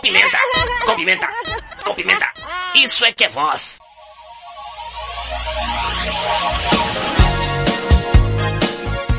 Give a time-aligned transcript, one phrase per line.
[0.00, 0.38] com pimenta.
[0.86, 1.28] Com pimenta.
[1.84, 2.26] Com pimenta.
[2.74, 3.78] Isso é que é voz.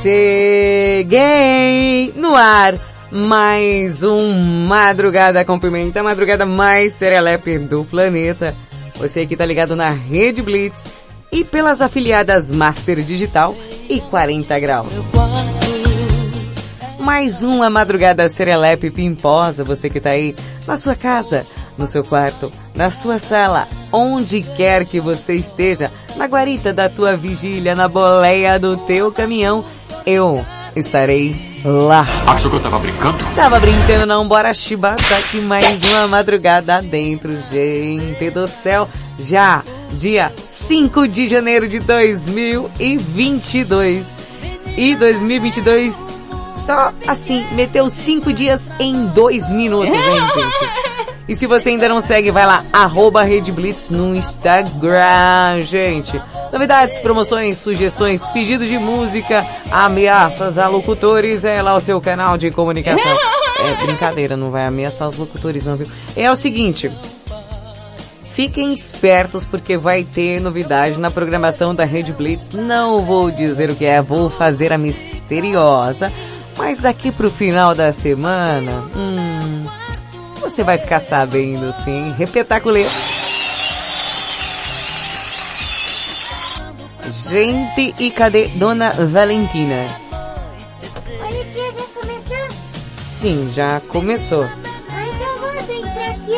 [0.02, 1.12] Cheguei
[2.16, 2.74] no ar.
[3.14, 4.32] Mais um
[4.66, 8.56] Madrugada com Pimenta, a madrugada mais serelepe do planeta.
[8.96, 10.88] Você que tá ligado na Rede Blitz
[11.30, 13.54] e pelas afiliadas Master Digital
[13.90, 14.88] e 40 Graus.
[17.02, 20.36] Mais uma madrugada serelepe pimposa, você que tá aí
[20.68, 26.28] na sua casa, no seu quarto, na sua sala, onde quer que você esteja, na
[26.28, 29.66] guarita da tua vigília, na boleia do teu caminhão,
[30.06, 30.46] eu
[30.76, 32.06] estarei lá.
[32.28, 33.18] Achou que eu tava brincando?
[33.36, 38.88] Tava brincando não, bora chibata aqui mais uma madrugada dentro, gente do céu.
[39.18, 44.16] Já, dia 5 de janeiro de 2022.
[44.78, 46.21] E 2022
[46.66, 51.02] só assim, meteu cinco dias em dois minutos, hein, gente?
[51.28, 56.22] E se você ainda não segue, vai lá, arroba Rede Blitz no Instagram, gente.
[56.52, 62.52] Novidades, promoções, sugestões, pedidos de música, ameaças a locutores, é lá o seu canal de
[62.52, 63.18] comunicação.
[63.60, 65.88] É brincadeira, não vai ameaçar os locutores não, viu?
[66.16, 66.92] É o seguinte,
[68.32, 72.50] Fiquem espertos porque vai ter novidade na programação da Rede Blitz.
[72.52, 76.12] Não vou dizer o que é, vou fazer a misteriosa.
[76.62, 79.66] Mas daqui pro final da semana, hum,
[80.40, 82.14] você vai ficar sabendo sim.
[82.16, 82.86] Repetaculê.
[87.12, 89.88] Gente, e cadê Dona Valentina?
[91.20, 92.48] Olha aqui, já começou?
[93.12, 94.44] Sim, já começou.
[94.44, 96.36] Ah, então vamos entrar aqui.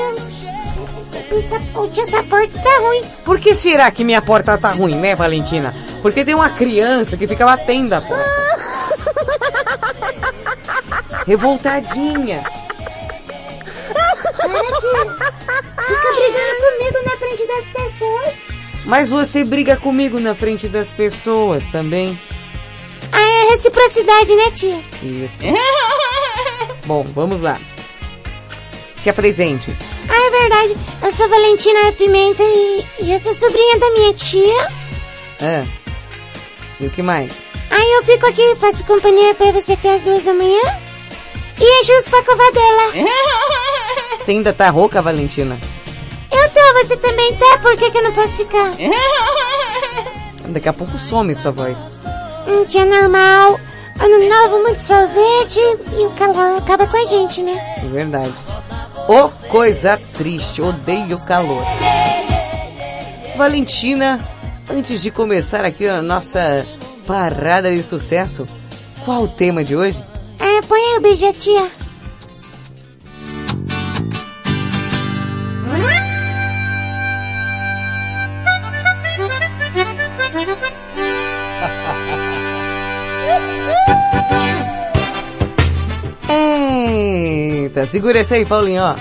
[1.99, 3.03] Essa porta tá ruim.
[3.25, 5.73] Por que será que minha porta tá ruim, né, Valentina?
[6.01, 8.43] Porque tem uma criança que fica batendo a porta.
[11.25, 12.43] Revoltadinha.
[13.93, 14.15] Para,
[14.79, 15.05] tia.
[15.87, 18.33] Fica brigando comigo na frente das pessoas.
[18.85, 22.19] Mas você briga comigo na frente das pessoas também.
[23.11, 24.81] Ah, é reciprocidade, né, tia?
[25.01, 25.43] Isso.
[26.85, 27.59] Bom, vamos lá.
[28.97, 29.75] Se apresente.
[30.09, 30.77] Ah, é verdade.
[31.01, 34.67] Eu sou Valentina Pimenta e, e eu sou sobrinha da minha tia.
[35.41, 35.65] Ah.
[36.79, 37.43] E o que mais?
[37.69, 40.61] Aí eu fico aqui, faço companhia pra você até as duas da manhã.
[41.59, 43.07] E é justo pra covar dela.
[44.17, 45.59] Você ainda tá rouca, Valentina?
[46.31, 48.71] Eu tô, você também tá, por que, que eu não posso ficar?
[50.49, 51.77] Daqui a pouco some sua voz.
[52.47, 53.59] Hum, tia, normal.
[53.99, 57.55] Ano novo, muito sorvete e o calor acaba com a gente, né?
[57.77, 58.33] É verdade.
[59.07, 61.63] Ô, oh, coisa triste, odeio calor.
[63.37, 64.19] Valentina,
[64.69, 66.65] antes de começar aqui a nossa
[67.05, 68.47] parada de sucesso,
[69.05, 70.03] qual o tema de hoje?
[70.43, 71.71] É, põe aí o beijo, tia.
[86.29, 88.95] Eita, segura esse aí, Paulinho, ó.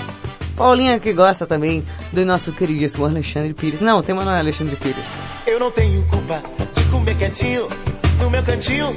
[0.55, 1.83] Paulinha que gosta também
[2.13, 3.81] do nosso queridíssimo Alexandre Pires.
[3.81, 5.05] Não, o tema não é Alexandre Pires.
[5.45, 6.41] Eu não tenho culpa
[6.73, 7.67] de comer quietinho,
[8.17, 8.95] no meu cantinho.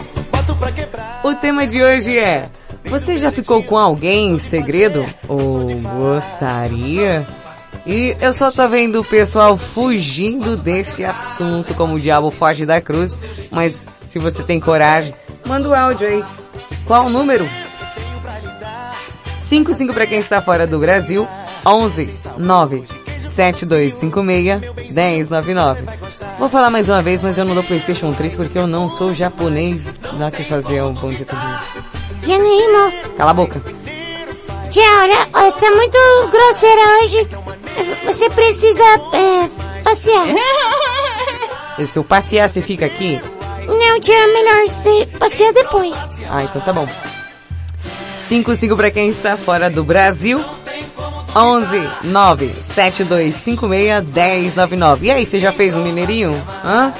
[1.22, 2.48] O tema de hoje é,
[2.84, 5.04] você já ficou com alguém em segredo?
[5.28, 7.26] Ou gostaria?
[7.84, 12.80] E eu só tô vendo o pessoal fugindo desse assunto como o diabo foge da
[12.80, 13.18] cruz,
[13.50, 15.14] mas se você tem coragem,
[15.46, 16.24] manda o áudio aí.
[16.84, 17.48] Qual o número?
[19.38, 21.28] 55 para quem está fora do Brasil,
[21.64, 22.84] 11 9
[23.36, 25.82] 7256 1099.
[26.38, 29.12] Vou falar mais uma vez, mas eu não dou Playstation 3 porque eu não sou
[29.12, 29.92] japonês.
[30.18, 31.62] Dá que fazer um bom dia pra
[32.26, 32.92] Nemo.
[33.16, 33.60] Cala a boca.
[34.70, 35.98] Tia, olha, olha, tá muito
[36.30, 37.28] grosseira hoje.
[38.06, 40.26] Você precisa, é, passear.
[41.78, 43.20] E se eu passear, você fica aqui?
[43.66, 45.98] Não, tia, é melhor você passear depois.
[46.30, 46.88] Ah, então tá bom.
[48.20, 50.42] 55 para quem está fora do Brasil.
[51.36, 55.06] 11 9 7256 1099.
[55.06, 56.32] E aí, você já fez um mineirinho?
[56.64, 56.94] Hã?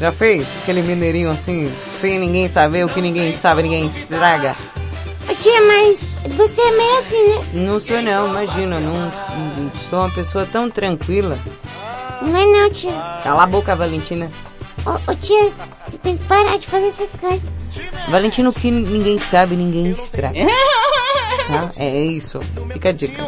[0.00, 0.46] Já fez?
[0.62, 4.56] Aquele mineirinho assim, sem ninguém saber, o que ninguém sabe, ninguém estraga.
[5.28, 6.00] Ô, tia, mas
[6.34, 7.44] você é meio assim, né?
[7.52, 11.38] Não sou não, imagina, não, não sou uma pessoa tão tranquila.
[12.22, 12.92] Não é não, tia.
[13.22, 14.30] Cala a boca, Valentina.
[14.86, 15.50] Ô, ô, tia,
[15.84, 17.48] você tem que parar de fazer essas coisas.
[18.08, 20.38] Valentina, o que ninguém sabe, ninguém estraga.
[21.46, 21.68] Tá?
[21.76, 22.40] É isso.
[22.72, 23.22] Fica a dica.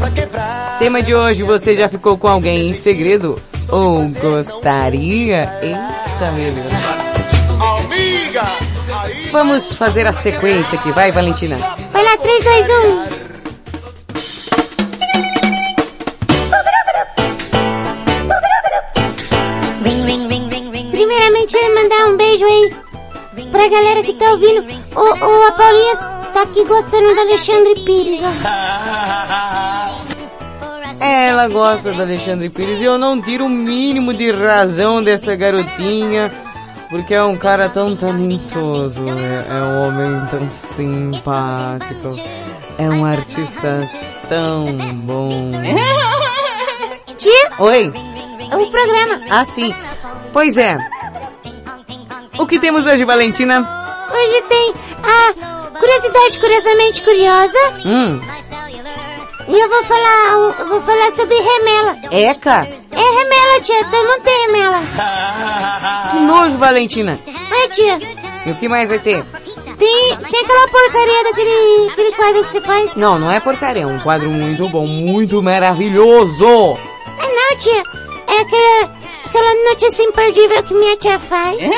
[0.00, 0.78] Boto pra quebrar.
[0.78, 3.40] Tema de hoje, você já ficou com alguém em segredo?
[3.68, 5.58] Ou gostaria?
[5.62, 6.28] Eita.
[6.28, 6.62] Amiga!
[9.02, 11.56] Aí Vamos fazer a sequência aqui, vai Valentina.
[11.92, 12.70] Vai lá, 3, 2,
[13.16, 13.20] 1.
[20.90, 22.76] Primeiramente, eu ia mandar um beijo aí
[23.50, 24.66] pra galera que tá ouvindo.
[24.94, 25.96] O, o, a Paulinha
[26.32, 29.70] tá aqui gostando do Alexandre Pires, ó.
[31.00, 36.30] Ela gosta do Alexandre Pires e eu não tiro o mínimo de razão dessa garotinha,
[36.90, 42.08] porque é um cara tão talentoso, é, é um homem tão simpático,
[42.76, 43.86] é um artista
[44.28, 44.66] tão
[45.04, 45.52] bom.
[47.16, 47.92] Tia, Oi?
[48.52, 49.20] o programa.
[49.30, 49.74] Ah, sim.
[50.32, 50.76] Pois é.
[52.38, 53.60] O que temos hoje, Valentina?
[54.12, 57.58] Hoje tem a curiosidade curiosamente curiosa.
[57.84, 58.20] Hum,
[59.48, 61.96] E eu vou falar, eu vou falar sobre remela.
[62.12, 62.68] Eca?
[62.92, 64.78] É remela, tia, então não tem remela.
[66.12, 67.18] Que nojo, Valentina.
[67.26, 67.98] Oi, tia.
[68.46, 69.24] E o que mais vai ter?
[69.78, 72.94] Tem, tem aquela porcaria daquele aquele quadro que você faz?
[72.94, 76.76] Não, não é porcaria, é um quadro muito bom, muito maravilhoso.
[77.18, 77.82] Ah, não, tia.
[78.28, 78.90] É aquela,
[79.24, 81.58] aquela notícia imperdível que minha tia faz.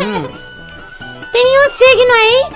[0.00, 0.28] Hum,
[1.32, 2.46] Tem um signo aí,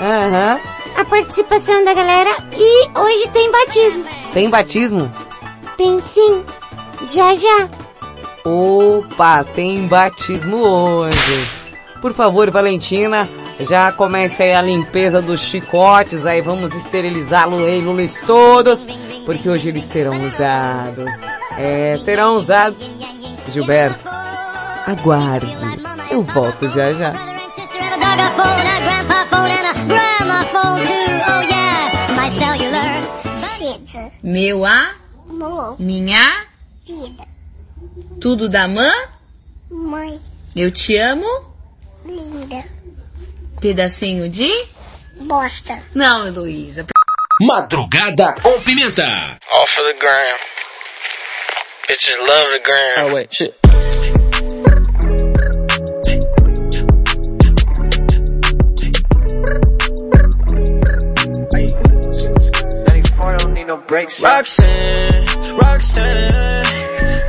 [0.00, 0.60] aham.
[0.96, 4.04] A participação da galera, e hoje tem batismo.
[4.32, 5.12] Tem batismo?
[5.76, 6.44] Tem sim.
[7.12, 7.68] Já, já.
[8.44, 11.48] Opa, tem batismo hoje.
[12.00, 13.28] Por favor, Valentina,
[13.60, 18.86] já comece aí a limpeza dos chicotes, aí vamos esterilizá-los eles todos,
[19.24, 21.10] porque hoje eles serão usados.
[21.56, 22.92] É, serão usados.
[23.48, 24.04] Gilberto,
[24.86, 25.56] aguarde.
[26.10, 27.31] Eu volto já já.
[34.22, 34.94] Meu a,
[35.28, 36.46] Amor, minha,
[36.86, 37.26] vida,
[38.20, 39.08] tudo da mãe,
[39.70, 40.20] mãe,
[40.56, 41.26] eu te amo,
[42.04, 42.64] linda,
[43.60, 44.48] pedacinho de...
[45.20, 45.82] bosta.
[45.94, 46.86] Não, Heloísa.
[47.40, 49.38] Madrugada com Pimenta.
[49.50, 50.38] All for the gram.
[51.88, 53.06] Bitches love the gram.
[53.06, 53.54] Oh wait, shit.
[63.92, 66.64] Roxanne, Roxanne,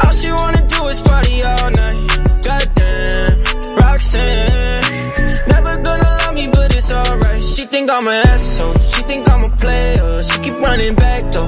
[0.02, 2.42] all she wanna do is party all night.
[2.42, 5.14] Goddamn, Roxanne,
[5.50, 7.42] never gonna love me, but it's alright.
[7.42, 10.24] She think I'm an asshole, she think I'm a player.
[10.24, 11.48] She keep running back though,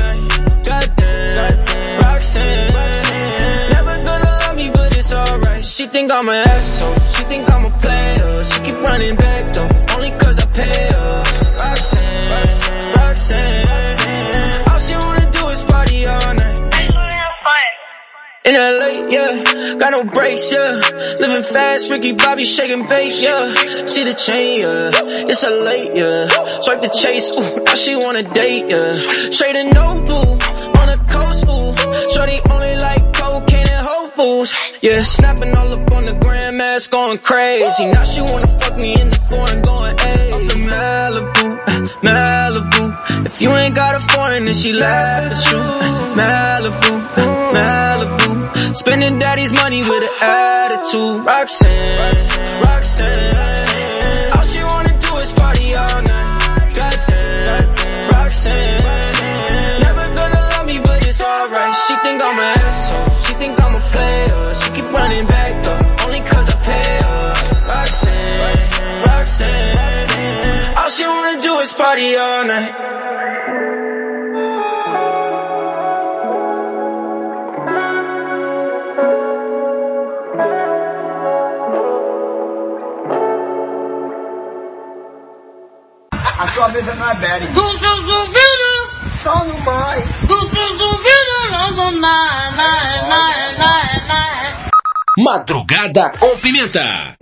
[5.81, 6.93] She think I'm an asshole.
[7.09, 8.43] She think I'm a player.
[8.45, 11.23] She keep running back though, only cause I pay her.
[11.57, 14.69] Roxanne, Roxanne.
[14.69, 16.59] All she wanna do is party all night.
[18.45, 20.81] In LA, yeah, got no brakes, yeah.
[21.19, 23.53] Living fast, Ricky Bobby shaking bait, yeah.
[23.85, 24.91] See the chain, yeah.
[25.31, 26.27] It's a late, yeah.
[26.61, 28.93] Swipe the chase, ooh, now she wanna date, yeah.
[29.31, 30.37] Straight and no blue,
[30.77, 31.73] on the coast, ooh.
[32.13, 33.00] Shorty only like
[34.15, 34.45] Whole
[34.81, 35.01] yeah.
[35.01, 37.85] Snapping all up on the grandmas, going crazy.
[37.85, 41.47] Now she wanna fuck me in the foreign, going, in Malibu,
[42.01, 43.25] Malibu.
[43.25, 45.59] If you ain't got a foreign, then she laugh at you.
[46.19, 46.93] Malibu,
[47.55, 48.75] Malibu.
[48.75, 51.25] Spending daddy's money with an attitude.
[51.25, 53.35] Roxanne, Roxanne.
[53.35, 53.90] All
[71.77, 72.21] Roxanne, Roxanne.
[72.21, 73.81] All do party night.
[86.39, 87.47] A sua mesa não é Betty.
[87.53, 90.03] Dos seus ouvidos, Só no mais.
[90.27, 94.69] dos seus ouvidos, não dou nada, nada, nada, nada.
[95.19, 97.15] Madrugada com Pimenta.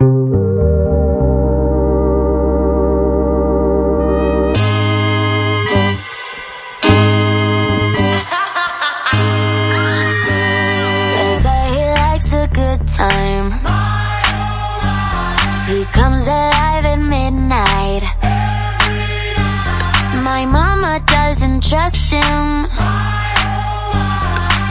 [21.70, 22.64] Trust him.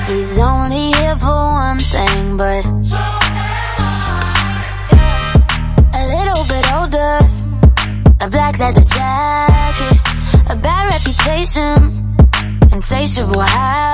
[0.08, 2.66] He's only here for one thing, but
[5.96, 7.20] a little bit older.
[8.20, 9.98] A black leather jacket,
[10.50, 12.18] a bad reputation,
[12.74, 13.89] insatiable habits.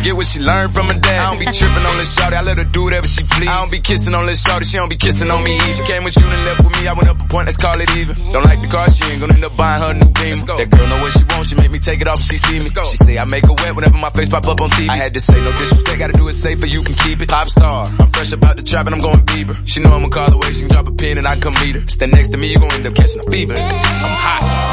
[0.00, 1.18] Baby, make her forget what she learned from her dad.
[1.18, 3.48] I don't be tripping on this shorty, I let her do whatever she please.
[3.48, 5.56] I don't be kissing on this shorty, she don't be kissing on me.
[5.56, 5.72] either.
[5.72, 7.80] She came with you and left with me, I went up a point, let's call
[7.80, 8.16] it even.
[8.32, 10.36] Don't like the car, she ain't gonna end up buying her new beam.
[10.46, 12.64] That girl know what she wants, she make me take it off she see me.
[12.64, 14.88] She say I make her wet whenever my face pop up on TV.
[14.88, 17.28] I had to say no disrespect, gotta do it safer, you can keep it.
[17.28, 19.56] Pop star, I'm fresh about the trap and I'm going Bieber.
[19.66, 21.86] She know I'ma call away, she can drop a pin and I come meet her.
[21.86, 23.54] Stand next to me, you gon' end up catching a fever.
[23.54, 24.69] I'm hot.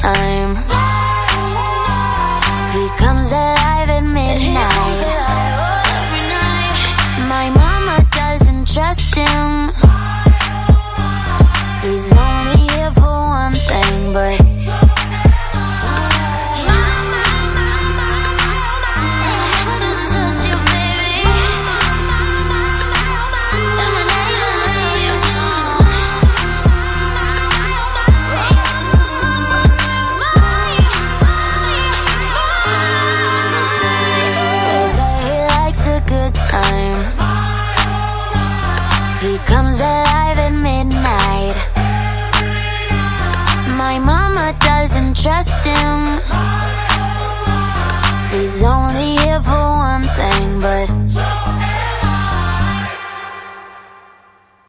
[0.00, 0.69] Time.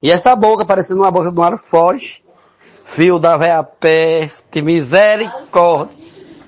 [0.02, 2.24] E essa boca parecendo uma boca do ar foge.
[2.86, 5.96] Fio da véia peste, misericórdia.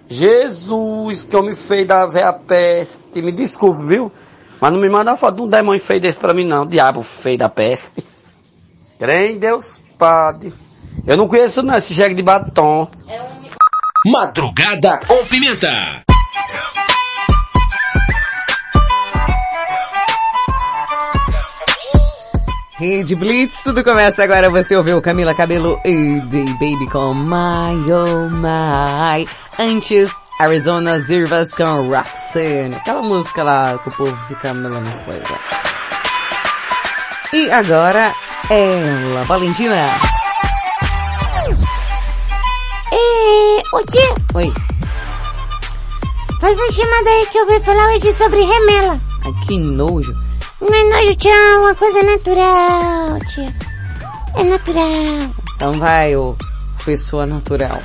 [0.10, 3.22] Jesus, que homem feio da véia peste.
[3.22, 4.12] Me desculpe, viu?
[4.60, 6.66] Mas não me manda uma foto de um demônio feio desse pra mim não.
[6.66, 8.04] Diabo feio da peste.
[9.00, 10.54] Crê em Deus, Padre.
[11.06, 12.90] Eu não conheço não esse jegue de batom.
[14.06, 16.04] Madrugada com Pimenta.
[22.84, 24.50] Rede Blitz, tudo começa agora.
[24.50, 29.26] Você ouviu Camila Cabelo e The Baby com My Oh My.
[29.58, 32.76] Antes, Arizona Zirvas com Roxanne.
[32.76, 35.32] Aquela música lá que o povo fica melando as coisas.
[37.32, 38.14] E agora,
[38.50, 39.76] ela, Valentina.
[42.92, 44.54] É, ô tia, Oi,
[46.42, 49.00] faz a chamada aí que eu vou falar hoje sobre remela.
[49.24, 50.23] ai que nojo.
[50.66, 53.54] É nojo, tia, é uma coisa natural, tia.
[54.38, 55.30] É natural.
[55.56, 56.36] Então vai, ô
[56.86, 57.80] pessoa natural.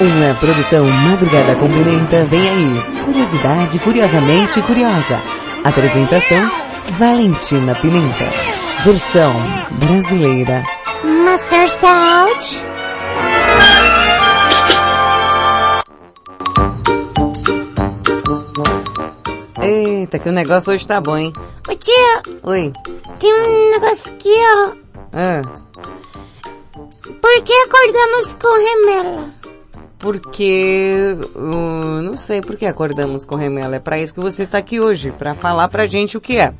[0.00, 2.82] Uma produção Madrugada com Pimenta vem aí.
[3.04, 5.20] Curiosidade curiosamente curiosa.
[5.64, 6.50] Apresentação
[6.98, 8.28] Valentina Pimenta.
[8.84, 9.32] Versão
[9.78, 10.62] brasileira.
[11.24, 12.71] Master Salt.
[20.12, 21.32] Eita, que o negócio hoje tá bom, hein?
[21.66, 22.70] Ô tia, Oi.
[23.18, 24.72] tem um negócio aqui, ó.
[25.14, 25.40] Ah,
[27.20, 29.30] Por que acordamos com remela?
[29.98, 31.16] porque...
[31.34, 33.76] uh, não sei por que acordamos com remela.
[33.76, 36.52] É pra isso que você tá aqui hoje, pra falar pra gente o que é.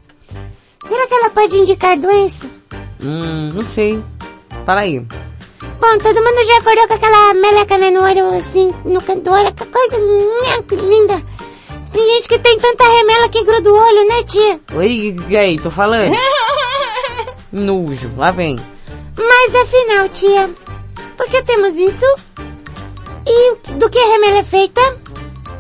[0.87, 2.47] Será que ela pode indicar doença?
[3.03, 4.03] Hum, não sei.
[4.65, 5.01] Para aí.
[5.01, 9.31] Bom, todo mundo já acordou com aquela meleca né, no olho, assim, no canto do
[9.31, 9.97] olho, aquela coisa
[10.69, 11.23] que linda.
[11.93, 14.61] Tem gente que tem tanta remela que gruda o olho, né, tia?
[14.75, 16.15] Oi, aí, tô falando?
[17.53, 18.59] Nojo, lá vem.
[19.17, 20.51] Mas afinal, tia,
[21.17, 22.07] por que temos isso?
[23.27, 24.81] E do que a remela é feita?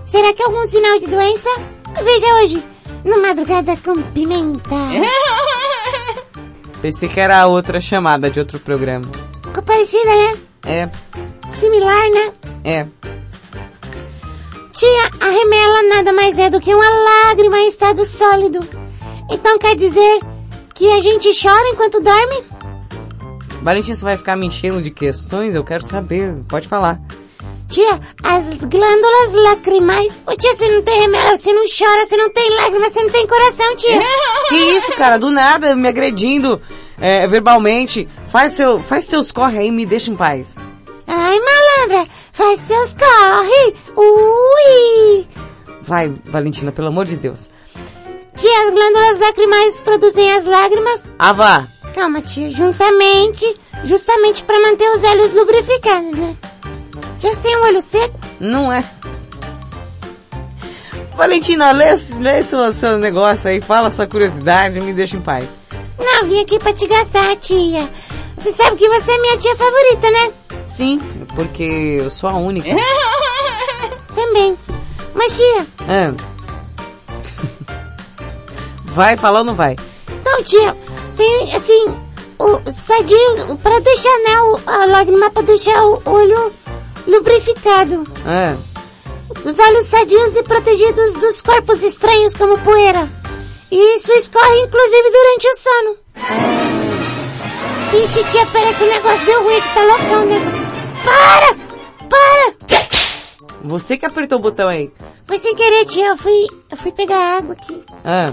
[0.05, 1.49] Será que é algum sinal de doença?
[2.03, 2.65] Veja hoje,
[3.05, 4.71] no Madrugada com Pimenta.
[6.81, 9.05] Pensei que era outra chamada de outro programa.
[9.45, 10.37] Ficou parecida, né?
[10.65, 10.89] É,
[11.51, 12.33] Similar, né?
[12.65, 12.87] é.
[14.73, 18.67] Tia, a remela nada mais é do que uma lágrima em estado sólido.
[19.31, 20.21] Então quer dizer
[20.75, 22.43] que a gente chora enquanto dorme?
[23.62, 25.55] Valentina, você vai ficar me enchendo de questões?
[25.55, 26.35] Eu quero saber.
[26.49, 26.99] Pode falar.
[27.69, 30.23] Tia, as glândulas lacrimais...
[30.26, 33.11] Ô tia, você não tem remela, você não chora, você não tem lágrima, você não
[33.11, 34.02] tem coração, tia.
[34.49, 35.19] Que isso, cara?
[35.19, 36.61] Do nada, me agredindo
[36.99, 38.09] é, verbalmente.
[38.26, 40.55] Faz seu, faz teus corre aí e me deixa em paz.
[41.06, 43.75] Ai, malandra, faz teus corre.
[43.97, 45.28] Ui.
[45.82, 47.50] Vai, Valentina, pelo amor de Deus.
[48.37, 51.09] Tia, as glândulas lacrimais produzem as lágrimas.
[51.18, 51.68] Ah, vá.
[51.94, 53.44] Calma, tia, juntamente,
[53.85, 56.37] justamente para manter os olhos lubrificados, né?
[57.18, 58.18] Tia, você tem um olho seco?
[58.40, 58.82] Não é.
[61.14, 65.47] Valentina, lê, lê seu, seu negócio aí, fala sua curiosidade me deixa em paz.
[65.99, 67.88] Não, vim aqui pra te gastar, tia.
[68.37, 70.32] Você sabe que você é minha tia favorita, né?
[70.64, 70.99] Sim,
[71.35, 72.69] porque eu sou a única.
[74.14, 74.57] Também.
[75.14, 76.14] Mas, tia, Ah.
[78.87, 79.76] Vai falar ou não vai?
[80.09, 80.76] então, tia,
[81.16, 81.87] tem, assim,
[82.38, 86.52] o sadio, pra deixar, né, o- a lágrima pra deixar o olho
[87.07, 88.04] lubrificado.
[88.26, 88.54] Ah.
[89.45, 93.09] Os olhos sadios e protegidos dos corpos estranhos como poeira.
[93.71, 96.91] E isso escorre inclusive durante o sono.
[97.94, 100.40] Ixi, tia, pera que o negócio deu ruim, que tá loucão, né?
[101.04, 101.56] Para!
[102.08, 102.55] Para!
[103.64, 104.90] Você que apertou o botão aí.
[105.26, 107.83] Foi sem querer, tia, eu fui, eu fui pegar água aqui.
[108.05, 108.33] Ah.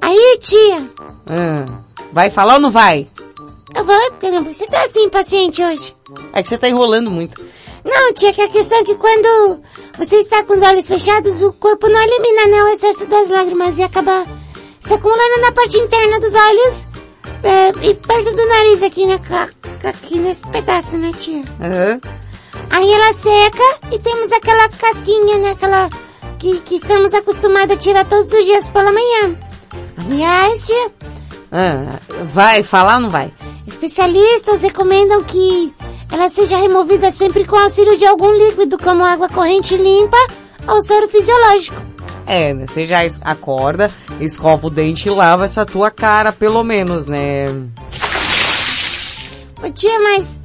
[0.00, 0.90] Aí, tia,
[1.28, 1.64] Ah.
[2.12, 3.06] Vai falar ou não vai?
[3.74, 5.94] eu vou, caramba, você tá assim impaciente hoje?
[6.32, 7.42] É que você tá enrolando muito.
[7.84, 9.60] Não, tia, que a questão é que quando
[9.98, 13.76] você está com os olhos fechados, o corpo não elimina né, o excesso das lágrimas
[13.76, 14.24] e acaba
[14.78, 16.91] se acumulando na parte interna dos olhos
[17.42, 19.20] é, e perto do nariz aqui, né,
[19.84, 21.42] aqui nesse pedaço, né, tia?
[21.60, 22.00] Aham.
[22.70, 25.90] Aí ela seca e temos aquela casquinha, né, aquela
[26.38, 29.36] que, que estamos acostumados a tirar todos os dias pela manhã.
[29.96, 30.90] Aliás, tia,
[31.50, 31.98] Ah,
[32.32, 33.32] vai falar ou não vai?
[33.66, 35.72] Especialistas recomendam que
[36.10, 40.18] ela seja removida sempre com auxílio de algum líquido, como água corrente limpa
[40.66, 41.91] ou soro fisiológico.
[42.26, 42.54] É?
[42.54, 47.46] Você já acorda, escova o dente e lava essa tua cara, pelo menos, né?
[49.62, 50.40] Ô tia, mas...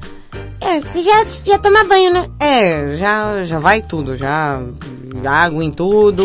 [0.60, 2.28] É, você já, já toma banho, né?
[2.40, 4.60] É, já, já vai tudo, já
[5.24, 6.24] água em tudo,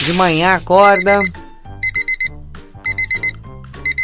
[0.00, 1.20] de manhã acorda,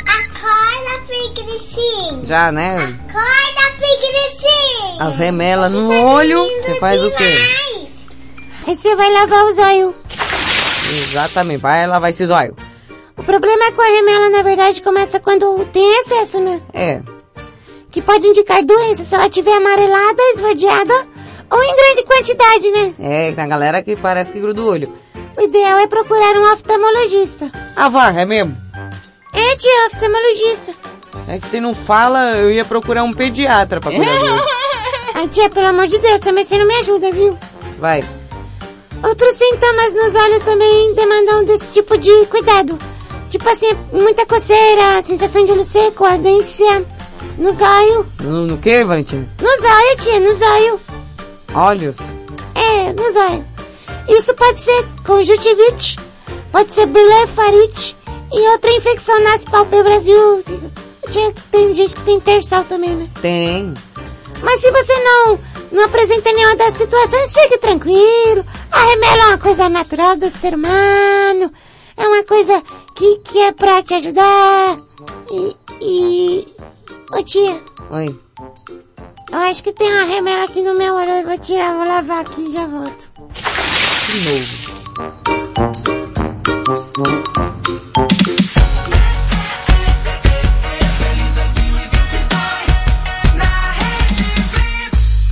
[0.07, 2.27] Acorda, preguicinho.
[2.27, 2.77] já, né?
[2.77, 5.01] Acorda, preguicinho.
[5.01, 7.35] As remelas no tá olho, você faz o quê?
[8.67, 9.95] Aí você vai lavar os olhos.
[10.96, 12.55] Exatamente, vai lavar esses olhos.
[13.16, 16.61] O problema é que a remela, na verdade, começa quando tem excesso, né?
[16.72, 17.01] É,
[17.90, 21.07] Que pode indicar doença se ela estiver amarelada, esverdeada
[21.51, 22.94] ou em grande quantidade, né?
[23.01, 24.92] é, tem a galera que parece que gruda o olho.
[25.37, 27.51] O ideal é procurar um oftalmologista.
[27.77, 28.57] Ah, vá, é mesmo?
[29.33, 30.72] É, tia, oftalmologista.
[31.29, 34.44] É que se não fala, eu ia procurar um pediatra pra cuidar do olho.
[35.14, 37.37] Ai, tia, pelo amor de Deus, também você não me ajuda, viu?
[37.79, 38.05] Vai.
[39.03, 42.79] Outros sintomas nos olhos também demandam desse tipo de cuidado.
[43.31, 46.85] Tipo assim, muita coceira, sensação de olho seco, ardência
[47.37, 48.07] nos olhos.
[48.23, 49.29] No, no que, Valentina?
[49.41, 50.81] Nos olhos, tia, nos olhos.
[51.55, 51.97] Olhos.
[52.55, 53.45] É, nos olhos.
[54.09, 55.99] Isso pode ser conjuntivite,
[56.51, 57.97] pode ser blefarite
[58.33, 60.43] e outra infecção nas pálpebras, viu?
[61.11, 63.09] Tia, tem gente que tem terçal também, né?
[63.21, 63.75] Tem.
[64.42, 65.38] Mas se você não,
[65.72, 68.44] não apresenta nenhuma das situações, fique tranquilo.
[68.70, 71.53] A remela é uma coisa natural do ser humano.
[71.96, 72.62] É uma coisa
[72.94, 74.79] que, que é pra te ajudar.
[75.31, 76.48] E, e...
[77.12, 78.14] Ô tia, Oi.
[79.33, 81.11] eu acho que tem uma remela aqui no meu olho.
[81.11, 83.09] Eu vou tirar, vou lavar aqui e já volto.
[84.07, 84.79] De novo.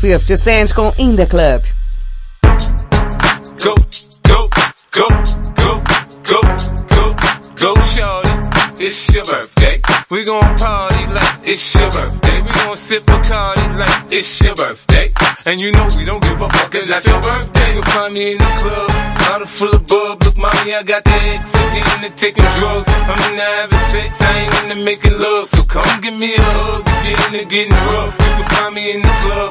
[0.06, 1.62] Fifty Cent com In The Club.
[3.58, 3.74] Go,
[4.22, 4.48] go,
[4.92, 5.08] go,
[5.56, 5.82] go,
[6.22, 6.40] go,
[6.94, 7.14] go,
[7.56, 8.30] go, shorty.
[8.78, 9.80] it's your birthday.
[10.08, 12.40] We gon' party like it's your birthday.
[12.40, 15.08] We gon' sip Bacardi like it's your birthday.
[15.44, 17.74] And you know we don't give a fuck, it's not your birthday.
[17.74, 18.88] You'll find me in the club,
[19.18, 20.22] bottle full of bub.
[20.22, 22.86] Look, mommy, I got the X, I'm into taking drugs.
[22.88, 25.48] I'm into having sex, I ain't into making love.
[25.48, 28.14] So come give me a hug, you're into getting rough.
[28.14, 29.50] You can find me in the club,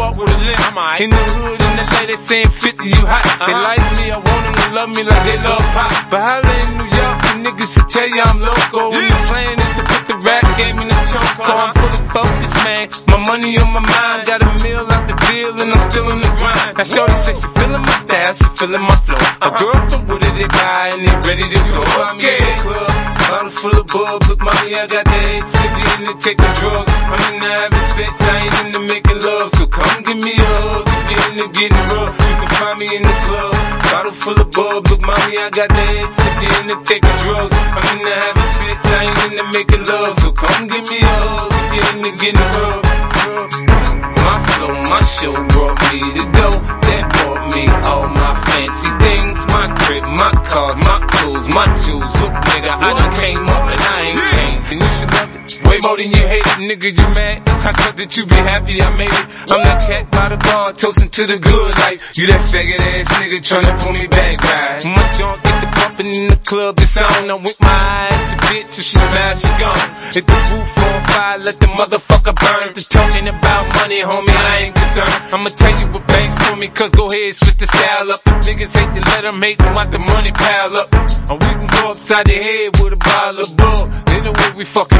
[0.01, 0.59] walk with a limp.
[0.99, 3.21] In the hood, in the lady saying 50, you hot.
[3.45, 5.91] They like me, I want them to love me like they love pop.
[6.09, 8.91] But holla in New York, the niggas to tell you I'm loco.
[8.91, 11.39] When the plan is to put the rap game in the choke.
[11.39, 12.85] I'm fully focused, man.
[13.07, 16.19] My money on my mind, got a meal out the deal and I'm still in
[16.19, 16.77] the grind.
[16.77, 19.15] Now Shorty says she feeling my style, she feeling my flow.
[19.15, 19.59] A uh-huh.
[19.59, 21.81] girl from Wooded, they buy and they ready to go.
[22.03, 22.91] I'm in the club,
[23.29, 24.19] bottle full of bub.
[24.27, 26.91] Look, mommy, I got the head sippy in the taking drugs.
[26.91, 29.49] I'm in the having sex, I ain't into making love.
[29.55, 32.15] So come give me a hug, if you're into getting rough.
[32.19, 33.70] You can find me in the club,
[34.01, 34.87] bottle full of bub.
[34.87, 37.53] Look, mommy, I got the head sippy in the taking drugs.
[37.53, 40.15] I'm in the having sex, I ain't into making love.
[40.17, 42.81] So come give me a hug, if you're into getting rough.
[44.25, 46.49] My flow, my show brought me to go.
[46.87, 49.37] That brought me all my fancy things.
[49.53, 52.09] My crib, my cars, my clothes, my shoes.
[52.21, 53.50] Look, nigga, I done came
[55.59, 57.49] Way more than you hate it, nigga, you mad.
[57.49, 59.25] I thought that you be happy I made it.
[59.51, 61.99] I'm that cat by the bar, toasting to the good life.
[62.17, 64.85] You that faggot ass nigga tryna pull me back, right?
[64.85, 67.29] My junk get the bumping in the club, it's on.
[67.29, 69.87] I'm with my eyes, your bitch, if she smash, she gone.
[70.13, 72.73] Hit the roof on fire, let the motherfucker burn.
[72.73, 75.15] The talking about money, homie, I ain't concerned.
[75.33, 78.21] I'ma tell you what banks for me, cause go ahead, switch the style up.
[78.25, 80.87] If niggas hate to let them hate them, watch the money pile up.
[81.29, 83.83] Or we can go upside the head with a bottle of bull.
[84.07, 84.90] They know where we fucking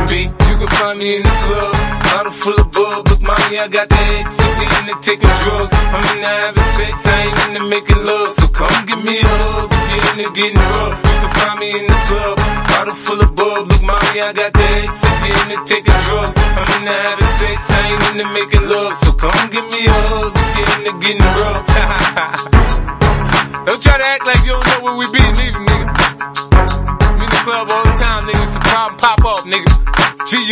[0.61, 1.73] can find me in the club,
[2.05, 3.07] bottle full of bub.
[3.09, 5.73] Look, mommy, I got the head sippy in the taking drugs.
[5.73, 8.33] I'm in the having sex, I ain't into making love.
[8.37, 11.01] So come give me a hug, if you're into getting rough.
[11.01, 12.37] You can find me in the club,
[12.69, 13.73] bottle full of bub.
[13.73, 16.35] Look, mommy, I got the head sippy in the taking drugs.
[16.37, 18.93] I'm in the having sex, I ain't into making love.
[19.01, 21.65] So come give me a hug, if you're into getting rough.
[23.65, 25.89] don't try to act like you don't know where we be, neither, nigga.
[27.17, 28.45] We in the club all the time, nigga.
[28.45, 29.81] It's a problem pop off, nigga.
[30.27, 30.50] G-Unit.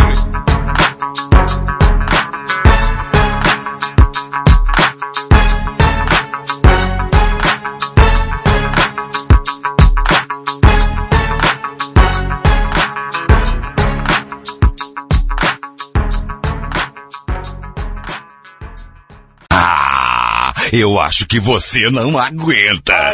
[20.79, 23.13] Eu acho que você não aguenta.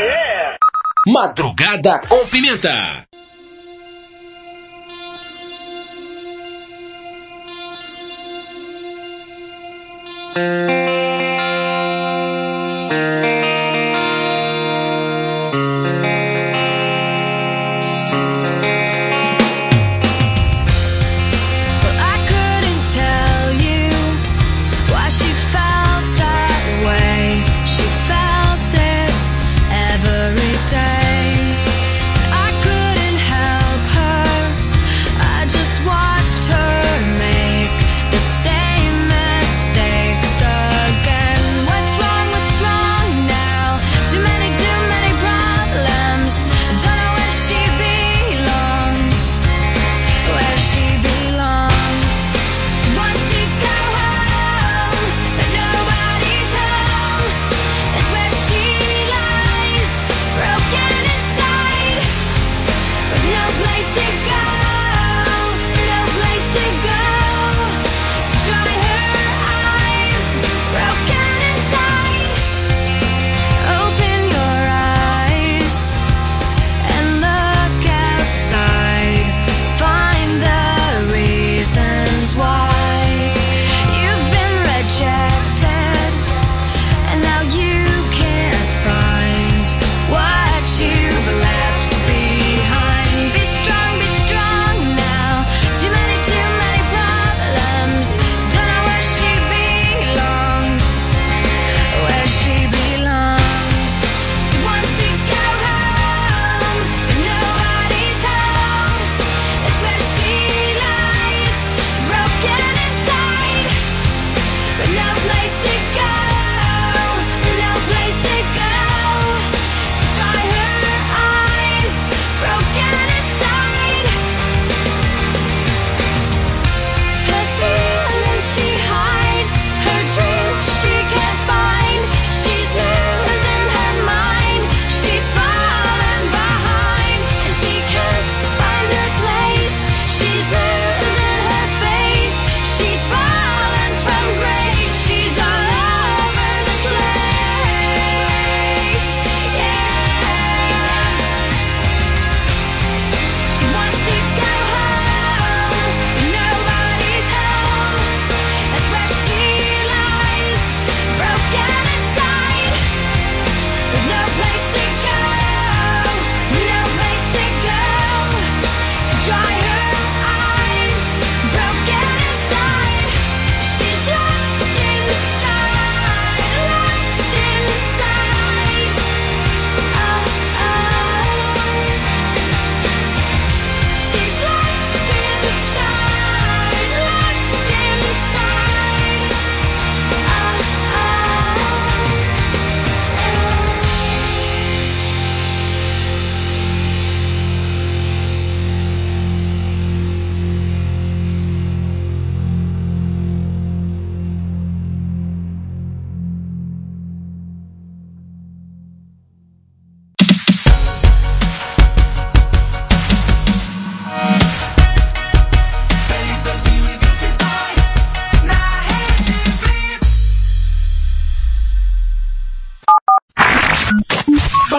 [1.07, 3.05] Madrugada com Pimenta.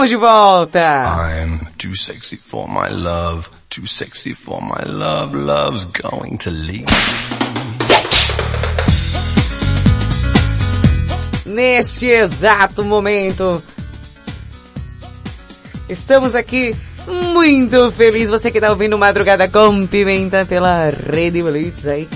[0.00, 1.02] Estamos de volta!
[1.28, 6.86] I'm too sexy for my love, too sexy for my love, love's going to leave.
[11.44, 13.62] Neste exato momento,
[15.86, 16.74] estamos aqui
[17.06, 18.30] muito felizes.
[18.30, 22.08] Você que está ouvindo Madrugada com Pimenta pela Rede Blitz aí.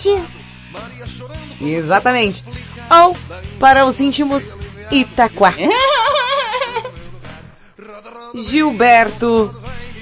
[1.60, 2.44] Exatamente.
[2.90, 3.16] Ou,
[3.58, 4.56] para os íntimos,
[4.90, 5.54] Itaquá.
[8.34, 9.54] Gilberto,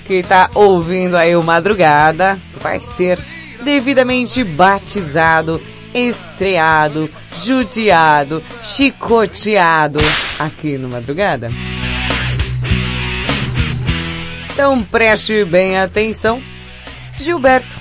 [0.09, 3.19] que tá ouvindo aí o Madrugada, vai ser
[3.63, 5.61] devidamente batizado,
[5.93, 7.11] estreado,
[7.45, 10.01] judiado, chicoteado
[10.39, 11.51] aqui no Madrugada.
[14.51, 16.43] Então preste bem atenção.
[17.21, 17.77] Gilberto.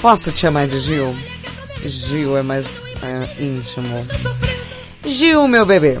[0.00, 1.14] Posso te chamar de Gil?
[1.84, 4.06] Gil é mais é, íntimo.
[5.04, 5.98] Gil, meu bebê.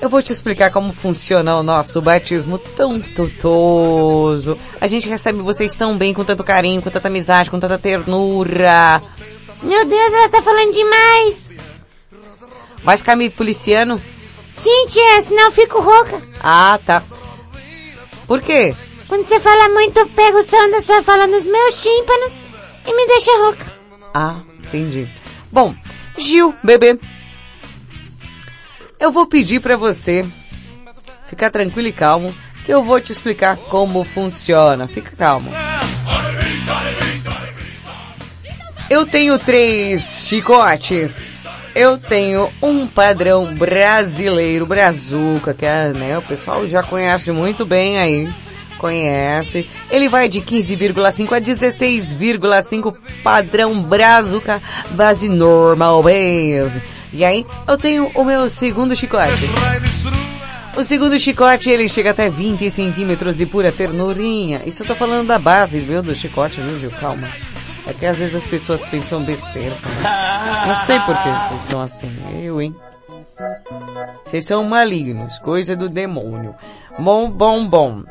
[0.00, 4.58] Eu vou te explicar como funciona o nosso batismo tão tutoso.
[4.80, 9.02] A gente recebe vocês tão bem, com tanto carinho, com tanta amizade, com tanta ternura.
[9.62, 11.50] Meu Deus, ela tá falando demais.
[12.84, 14.00] Vai ficar me policiando?
[14.42, 16.22] Sim, tia, senão eu fico rouca.
[16.40, 17.02] Ah, tá.
[18.26, 18.74] Por quê?
[19.08, 22.32] Quando você fala muito, eu pego o som da sua fala nos meus tímpanos
[22.86, 23.72] e me deixa rouca.
[24.14, 25.08] Ah, entendi.
[25.50, 25.74] Bom,
[26.18, 26.98] Gil, bebê.
[29.00, 30.26] Eu vou pedir pra você
[31.28, 32.34] ficar tranquilo e calmo,
[32.64, 34.88] que eu vou te explicar como funciona.
[34.88, 35.50] Fica calmo.
[38.90, 41.62] Eu tenho três chicotes.
[41.74, 47.98] Eu tenho um padrão brasileiro, brazuca, que é, né, o pessoal já conhece muito bem
[47.98, 48.28] aí.
[48.78, 49.68] Conhece.
[49.90, 56.82] Ele vai de 15,5 a 16,5 padrão brazuca, base normal base.
[57.12, 59.44] E aí, eu tenho o meu segundo chicote.
[60.76, 64.62] O segundo chicote, ele chega até 20 centímetros de pura ternurinha.
[64.64, 66.90] Isso eu tô falando da base, viu, do chicote, viu, Gil?
[66.92, 67.28] Calma.
[67.86, 69.74] É que às vezes as pessoas pensam besteira.
[70.66, 72.10] Não sei por que vocês são assim.
[72.42, 72.76] Eu, hein?
[74.24, 76.54] Vocês são malignos, coisa do demônio.
[76.98, 78.02] Bom, bom, bom.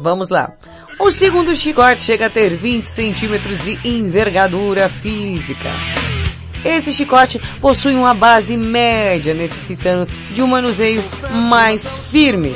[0.00, 0.52] Vamos lá.
[0.98, 5.68] O segundo chicote chega a ter 20 centímetros de envergadura física.
[6.64, 12.54] Esse chicote possui uma base média, necessitando de um manuseio mais firme.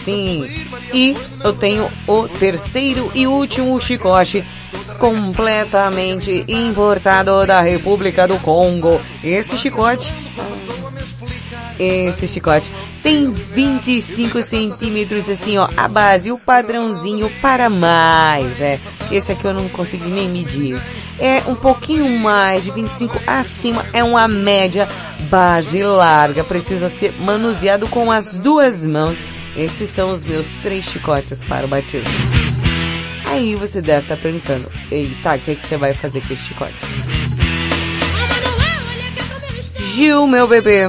[0.00, 0.48] Sim,
[0.94, 4.42] e eu tenho o terceiro e último chicote
[4.98, 9.00] completamente importado da República do Congo.
[9.22, 10.12] Esse chicote
[11.80, 18.78] esse chicote tem 25 centímetros assim ó, a base, o padrãozinho para mais, é.
[19.10, 20.80] Esse aqui eu não consegui nem medir.
[21.18, 24.88] É um pouquinho mais de 25 acima, é uma média
[25.28, 29.16] base larga, precisa ser manuseado com as duas mãos.
[29.56, 32.08] Esses são os meus três chicotes para o batismo.
[33.26, 36.42] Aí você deve estar perguntando, eita, o que, é que você vai fazer com esse
[36.44, 36.74] chicote?
[39.94, 40.86] Gil, meu bebê,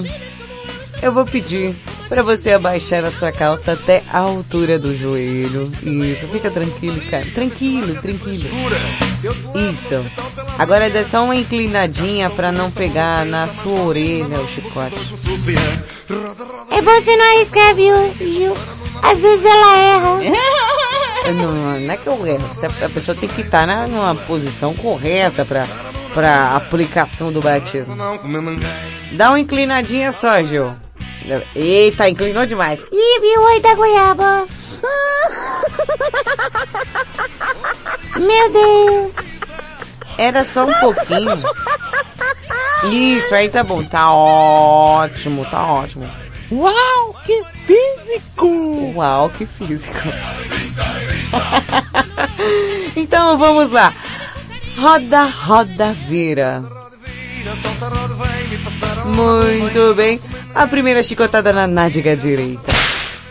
[1.02, 1.76] eu vou pedir
[2.08, 5.72] para você abaixar a sua calça até a altura do joelho.
[5.82, 7.26] Isso, fica tranquilo, cara.
[7.34, 8.50] Tranquilo, tranquilo.
[9.74, 10.12] Isso.
[10.58, 14.96] Agora dá só uma inclinadinha para não pegar na sua orelha o chicote.
[16.70, 18.58] É bom você não arriscar, viu, viu?
[19.02, 20.22] Às vezes ela erra.
[21.34, 22.50] Não, não é que eu erro.
[22.84, 25.66] A pessoa tem que estar na, numa posição correta para
[26.14, 27.96] para aplicação do batismo.
[29.14, 30.72] Dá uma inclinadinha só, Gil.
[31.56, 32.80] Eita, inclinou demais.
[32.92, 34.48] Ih, viu oi da goiaba.
[38.18, 39.16] Meu Deus.
[40.18, 41.38] Era só um pouquinho.
[42.92, 43.84] Isso, aí tá bom.
[43.84, 46.10] Tá ótimo, tá ótimo.
[46.52, 48.94] Uau, que físico!
[48.96, 49.96] Uau, que físico.
[52.96, 53.94] então vamos lá.
[54.78, 56.62] Roda, roda, vira.
[59.06, 60.20] Muito bem.
[60.54, 62.74] A primeira chicotada na nádega direita.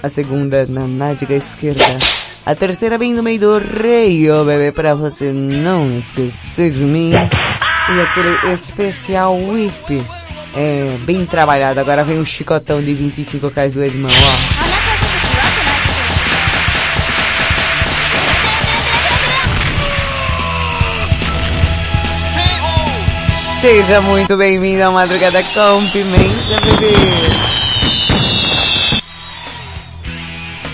[0.03, 1.99] A segunda na nádega esquerda.
[2.47, 7.13] A terceira bem no meio do reio, bebê, pra você não esquecer de mim.
[7.13, 10.03] E aquele especial whip.
[10.57, 11.79] É, bem trabalhado.
[11.79, 14.70] Agora vem um chicotão de 25 com as duas mãos, ó.
[23.61, 26.95] Seja muito bem-vindo à Madrugada com Pimenta, bebê.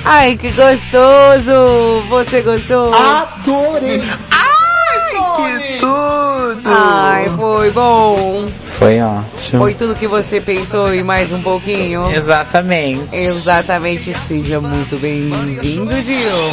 [0.05, 2.05] Ai, que gostoso!
[2.09, 2.95] Você gostou?
[2.95, 4.01] Adorei!
[4.31, 5.01] Ai,
[5.35, 6.63] que tudo!
[6.65, 8.49] Ai, foi bom!
[8.63, 9.63] Foi ótimo.
[9.63, 12.09] Foi tudo que você pensou e mais um pouquinho?
[12.13, 13.17] Exatamente.
[13.17, 14.15] Exatamente.
[14.15, 16.53] Seja muito bem-vindo, Gil.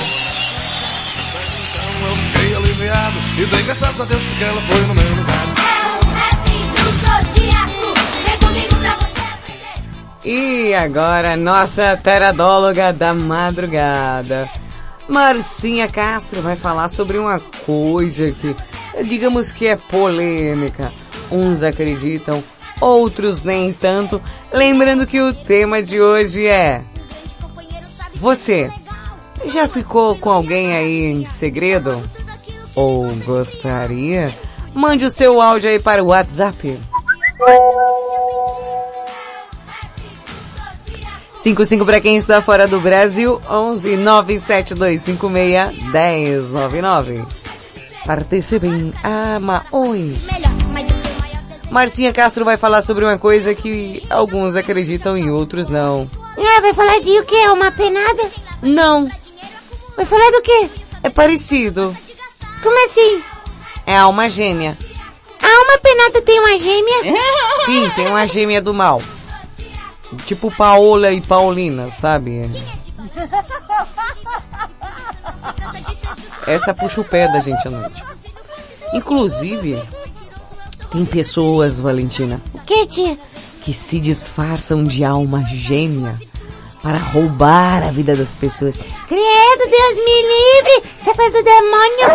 [2.33, 5.12] Fiquei aliviado e dei graças a Deus porque ela foi no meu
[10.25, 14.49] E agora, nossa teradóloga da madrugada.
[15.07, 18.55] Marcinha Castro vai falar sobre uma coisa que,
[19.03, 20.93] digamos que é polêmica.
[21.29, 22.41] Uns acreditam,
[22.79, 24.21] outros nem tanto.
[24.51, 26.81] Lembrando que o tema de hoje é...
[28.15, 28.71] Você
[29.45, 32.01] já ficou com alguém aí em segredo?
[32.73, 34.33] Ou gostaria?
[34.73, 36.79] Mande o seu áudio aí para o WhatsApp.
[41.43, 47.25] 55 para quem está fora do Brasil, 11 97256 1099.
[48.05, 48.93] Participem.
[49.03, 50.15] Ah, ma oi.
[51.69, 56.09] Marcinha Castro vai falar sobre uma coisa que alguns acreditam e outros não.
[56.37, 57.45] Ah, vai falar de o quê?
[57.49, 58.31] Uma penada?
[58.61, 59.11] Não.
[59.97, 60.69] Vai falar do quê?
[61.03, 61.93] É parecido.
[62.61, 63.21] Como assim?
[63.85, 64.77] É alma gêmea.
[65.41, 67.19] A alma penada tem uma gêmea?
[67.65, 69.01] Sim, tem uma gêmea do mal.
[70.25, 72.41] Tipo Paola e Paulina, sabe?
[76.47, 78.03] Essa puxa o pé da gente à noite.
[78.93, 79.81] Inclusive,
[80.91, 83.17] tem pessoas, Valentina, O que, tia?
[83.63, 86.19] que se disfarçam de alma gêmea
[86.81, 88.75] para roubar a vida das pessoas.
[88.75, 90.89] Credo, Deus me livre!
[91.07, 92.09] É coisa do demônio!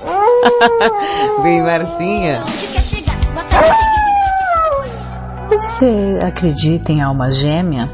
[1.42, 2.44] Vem, Marcinha.
[5.50, 7.90] Você acredita em alma gêmea?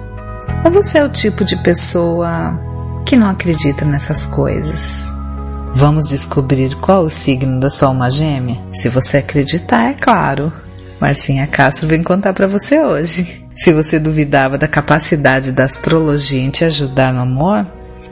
[0.65, 2.59] Ou você é o tipo de pessoa
[3.07, 5.07] que não acredita nessas coisas?
[5.73, 8.57] Vamos descobrir qual o signo da sua alma gêmea?
[8.73, 10.53] Se você acreditar, é claro.
[11.01, 13.47] Marcinha Castro vem contar para você hoje.
[13.55, 17.67] Se você duvidava da capacidade da astrologia em te ajudar no amor,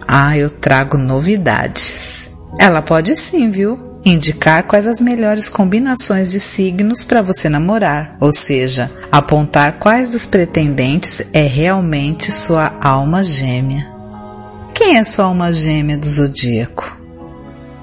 [0.06, 2.28] ah, eu trago novidades.
[2.60, 3.91] Ela pode sim, viu?
[4.04, 10.26] Indicar quais as melhores combinações de signos para você namorar, ou seja, apontar quais dos
[10.26, 13.86] pretendentes é realmente sua alma gêmea.
[14.74, 16.84] Que Quem é sua alma gêmea do zodíaco?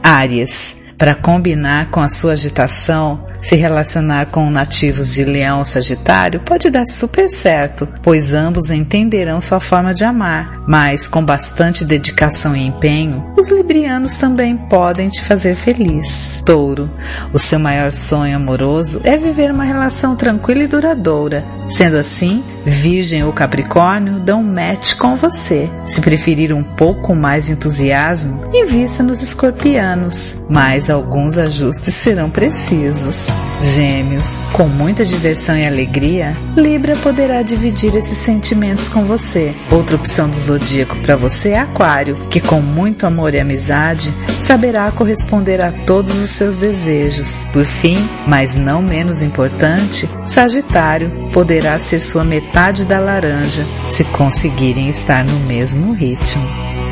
[0.03, 0.75] Áries.
[0.97, 6.85] Para combinar com a sua agitação, se relacionar com nativos de Leão Sagitário pode dar
[6.85, 13.33] super certo, pois ambos entenderão sua forma de amar, mas com bastante dedicação e empenho,
[13.37, 16.41] os librianos também podem te fazer feliz.
[16.45, 16.89] Touro,
[17.33, 21.43] o seu maior sonho amoroso é viver uma relação tranquila e duradoura.
[21.69, 25.69] Sendo assim, Virgem ou Capricórnio dão match com você.
[25.85, 33.28] Se preferir um pouco mais de entusiasmo, invista nos escorpianos, mas alguns ajustes serão precisos.
[33.61, 39.53] Gêmeos, com muita diversão e alegria, Libra poderá dividir esses sentimentos com você.
[39.69, 44.89] Outra opção do zodíaco para você é Aquário, que com muito amor e amizade saberá
[44.91, 47.43] corresponder a todos os seus desejos.
[47.51, 54.89] Por fim, mas não menos importante, Sagitário poderá ser sua metade da laranja se conseguirem
[54.89, 56.47] estar no mesmo ritmo.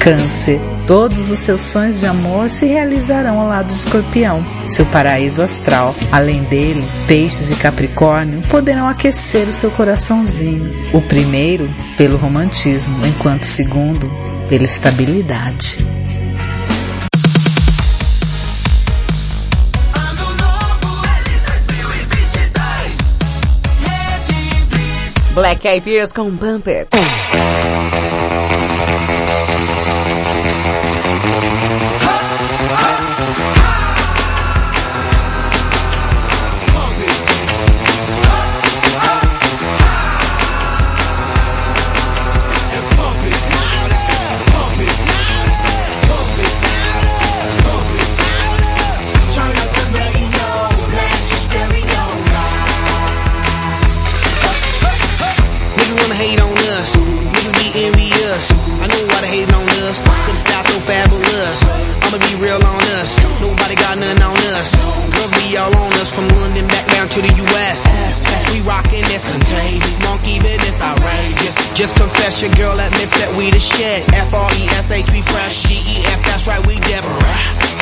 [0.08, 0.58] Câncer.
[0.88, 5.94] Todos os seus sonhos de amor se realizarão ao lado do escorpião, seu paraíso astral.
[6.14, 10.72] Além dele, peixes e capricórnio poderão aquecer o seu coraçãozinho.
[10.94, 14.10] O primeiro, pelo romantismo, enquanto o segundo,
[14.48, 15.78] pela estabilidade.
[25.34, 26.88] Black Eyed Peas com Bumper.
[60.88, 61.60] Fabulous.
[62.08, 63.12] I'ma be real on us.
[63.44, 64.72] Nobody got nothing on us.
[65.12, 67.80] Girls be all on us from London back down to the US.
[68.56, 69.96] We rockin' this contagious.
[70.08, 71.54] Monkey business outrageous.
[71.76, 74.08] Just confess your girl admits that we the shit.
[74.32, 75.68] F-R-E-S-H we fresh.
[75.68, 77.28] G-E-F that's right we different.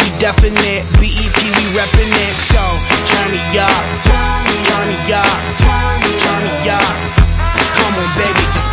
[0.01, 0.81] We definite.
[0.97, 2.35] B-E-P we reppin' it.
[2.49, 2.61] So
[3.05, 3.81] turn me up.
[4.09, 5.37] Turn me up.
[5.61, 6.95] Turn me up.
[7.77, 8.64] Come on, baby, just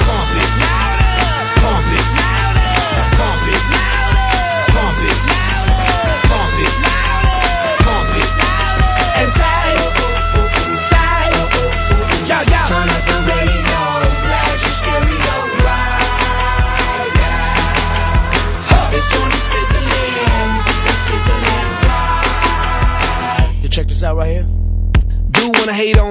[24.02, 24.46] this out right here.
[25.30, 26.10] Do wanna hate on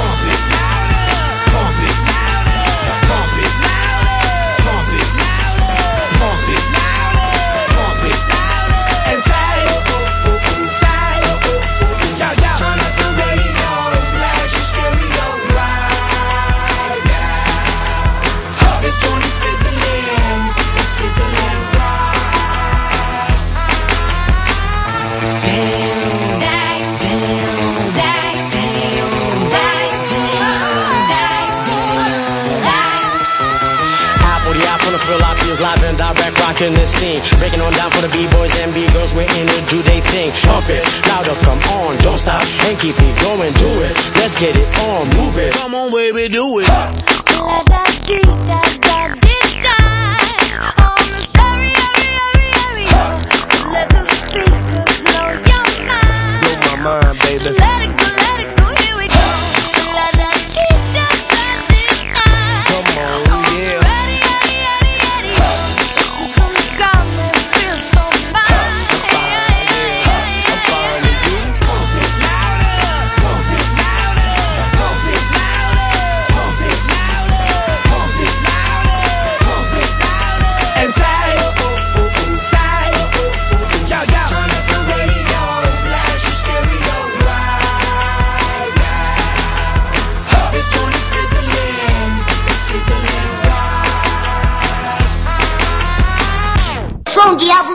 [36.61, 37.21] direct, rocking this scene.
[37.39, 40.31] Breaking on down for the B-boys and B-girls, we're in it, do they thing.
[40.43, 43.95] Pump it, louder, come on, don't stop, and keep it going, do it.
[44.15, 45.53] Let's get it on, move it.
[45.53, 46.67] Come on, baby, do it.
[46.67, 46.83] Blow
[56.67, 57.57] my mind, baby.
[57.57, 58.00] Come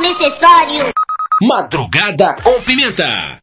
[0.07, 0.93] necessário.
[1.43, 3.43] Madrugada com Pimenta.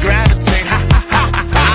[0.00, 0.66] Gravitate.
[0.66, 1.24] Ha ha ha
[1.54, 1.66] ha.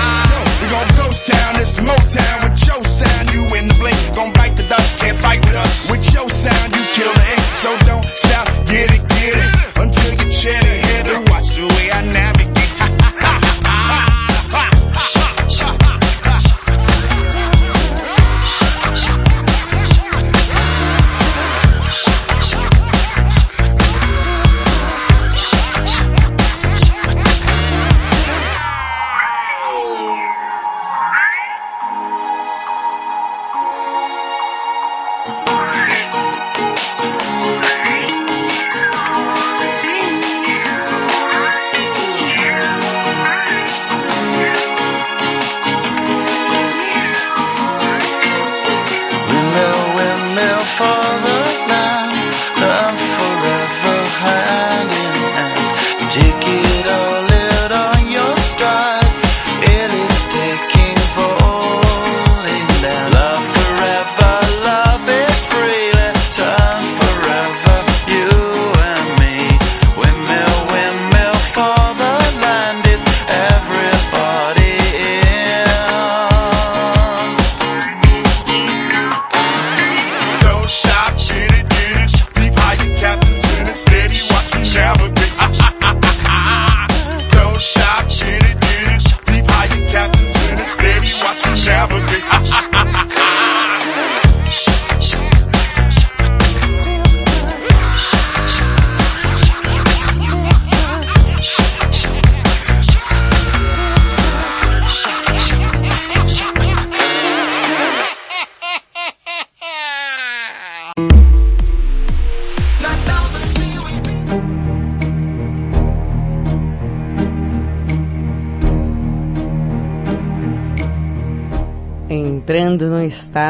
[0.62, 3.30] We gon' ghost town, this Motown with your sound.
[3.34, 5.90] You in the blink, gon' bite the dust, can't fight with us.
[5.90, 9.61] With your sound, you kill the ink, so don't stop, get it, get it.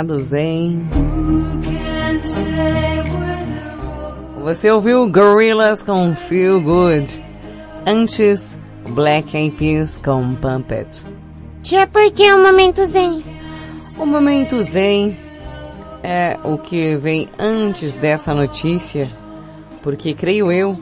[0.03, 0.83] Estado zen.
[4.43, 7.23] Você ouviu Gorillaz com Feel Good.
[7.87, 8.59] Antes,
[8.95, 11.05] Black Eyed Peas com Pump It.
[11.63, 13.25] Tia, por que o momento zen?
[13.97, 15.17] O momento zen
[16.03, 19.09] é o que vem antes dessa notícia,
[19.83, 20.77] porque creio eu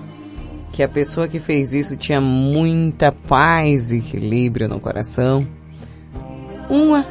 [0.72, 5.46] que a pessoa que fez isso tinha muita paz e equilíbrio no coração.
[6.70, 7.04] Uma,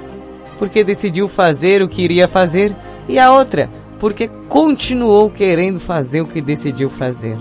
[0.60, 2.76] porque decidiu fazer o que iria fazer,
[3.07, 7.39] e a outra, porque continuou querendo fazer o que decidiu fazer.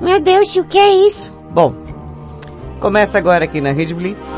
[0.00, 1.32] Meu Deus, o que é isso?
[1.52, 1.72] Bom,
[2.80, 4.28] começa agora aqui na Rede Blitz.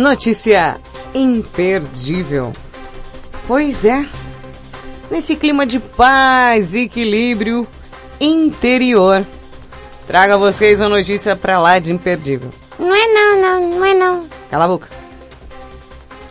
[0.00, 0.80] Notícia
[1.12, 2.54] imperdível.
[3.46, 4.06] Pois é,
[5.10, 7.68] nesse clima de paz e equilíbrio
[8.18, 9.26] interior,
[10.06, 12.48] trago a vocês uma notícia pra lá de imperdível.
[12.78, 14.26] Não é não, não, não é não.
[14.50, 14.88] Cala a boca.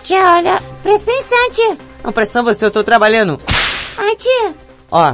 [0.01, 1.77] Tia, olha, presta atenção, tia.
[2.03, 3.39] Não, presta você, eu tô trabalhando.
[3.95, 4.55] Ai, tia.
[4.89, 5.13] Ó,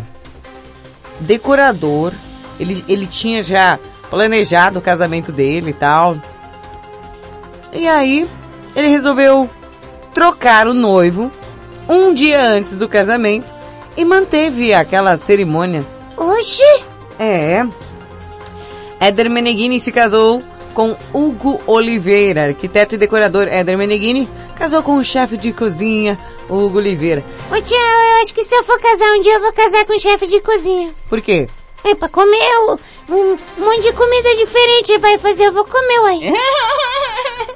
[1.19, 2.13] decorador,
[2.57, 3.77] ele, ele tinha já
[4.09, 6.15] planejado o casamento dele e tal.
[7.73, 8.25] E aí,
[8.75, 9.49] ele resolveu
[10.13, 11.31] trocar o noivo
[11.87, 13.53] um dia antes do casamento
[13.97, 15.85] e manteve aquela cerimônia.
[16.17, 16.63] Oxi!
[17.19, 17.65] É.
[18.99, 20.41] Éder Meneghini se casou
[20.73, 26.17] com Hugo Oliveira, arquiteto e decorador Éder Meneghini, casou com o chefe de cozinha
[26.49, 27.23] Hugo Oliveira.
[27.51, 29.93] Ô tia, eu acho que se eu for casar um dia, eu vou casar com
[29.93, 30.93] o chefe de cozinha.
[31.07, 31.47] Por quê?
[31.83, 32.79] É pra comer o-
[33.13, 36.19] um monte de comida diferente vai fazer, eu vou comer, uai.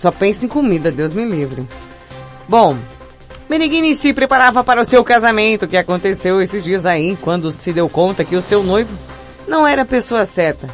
[0.00, 1.68] Ah, só pensa em comida, Deus me livre.
[2.48, 2.78] Bom,
[3.48, 7.88] Meneghini se preparava para o seu casamento, que aconteceu esses dias aí, quando se deu
[7.88, 8.96] conta que o seu noivo
[9.46, 10.68] não era a pessoa certa.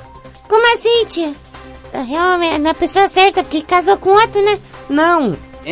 [0.49, 1.33] Como assim, tia?
[1.91, 4.61] Tá Realmente, na pessoa certa, porque casou com outro, né?
[4.89, 5.37] Não.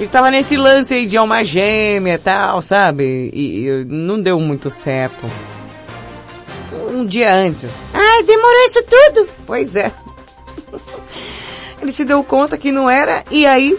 [0.00, 3.30] Ele tava nesse lance aí de alma gêmea e tal, sabe?
[3.32, 5.24] E, e não deu muito certo.
[6.92, 7.70] Um dia antes.
[7.92, 9.28] Ai, demorou isso tudo?
[9.46, 9.92] Pois é.
[11.84, 13.78] Ele se deu conta que não era, e aí,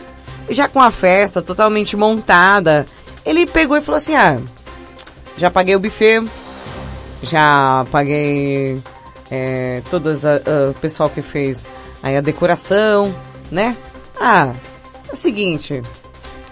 [0.52, 2.86] já com a festa totalmente montada,
[3.26, 4.38] ele pegou e falou assim, ah,
[5.36, 6.24] já paguei o buffet,
[7.24, 8.80] já paguei
[9.32, 11.66] é, todas a, a- o pessoal que fez
[12.04, 13.12] aí a decoração,
[13.52, 13.76] né?
[14.22, 14.54] Ah,
[15.10, 15.82] é o seguinte,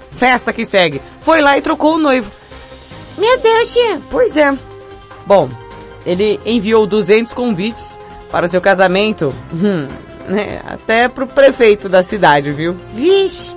[0.10, 1.00] festa que segue.
[1.22, 2.32] Foi lá e trocou o noivo.
[3.16, 4.02] Meu Deus, tia.
[4.10, 4.58] Pois é.
[5.28, 5.48] Bom,
[6.04, 8.00] ele enviou 200 convites
[8.32, 9.88] para o seu casamento, hum,
[10.28, 12.76] né, até pro prefeito da cidade, viu?
[12.94, 13.56] Vixe.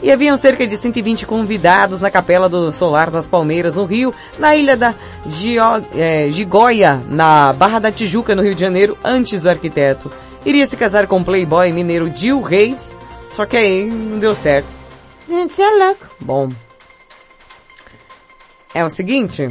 [0.00, 4.54] E haviam cerca de 120 convidados na Capela do Solar das Palmeiras, no Rio, na
[4.54, 4.94] ilha da
[5.26, 5.62] Gio,
[5.94, 10.10] é, Gigóia, na Barra da Tijuca, no Rio de Janeiro, antes do arquiteto.
[10.46, 12.94] Iria se casar com o playboy mineiro Gil Reis,
[13.32, 14.68] só que aí não deu certo.
[15.28, 16.06] Gente, você é louco.
[16.20, 16.48] Bom,
[18.72, 19.48] é o seguinte,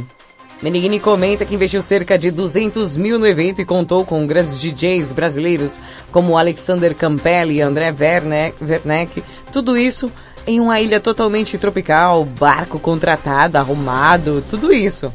[0.60, 5.12] Meneghini comenta que investiu cerca de 200 mil no evento e contou com grandes DJs
[5.12, 5.78] brasileiros
[6.10, 10.10] como Alexander Campelli e André Werneck, tudo isso
[10.46, 15.12] em uma ilha totalmente tropical, barco contratado, arrumado, tudo isso.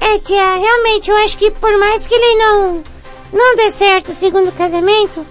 [0.00, 2.82] É, tia, realmente, eu acho que por mais que ele não,
[3.32, 5.24] não dê certo o segundo casamento,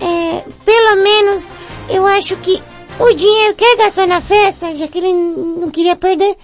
[0.00, 1.50] é, pelo menos,
[1.90, 2.62] eu acho que
[2.98, 6.36] o dinheiro que ele gastou na festa, já que ele não queria perder,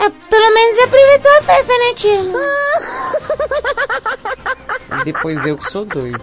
[0.00, 2.20] é, pelo menos aproveitou a festa, né, tia?
[5.04, 6.18] Depois eu que sou doida.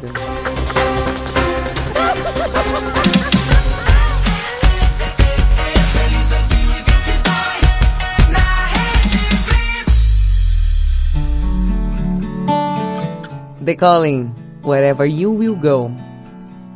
[13.65, 14.31] The Calling,
[14.63, 15.91] Wherever You Will Go.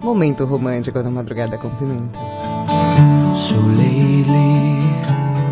[0.01, 2.17] Momento romântico da madrugada com pimenta.
[3.35, 4.88] So lately,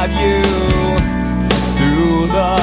[0.00, 0.40] guide you
[1.76, 2.56] through the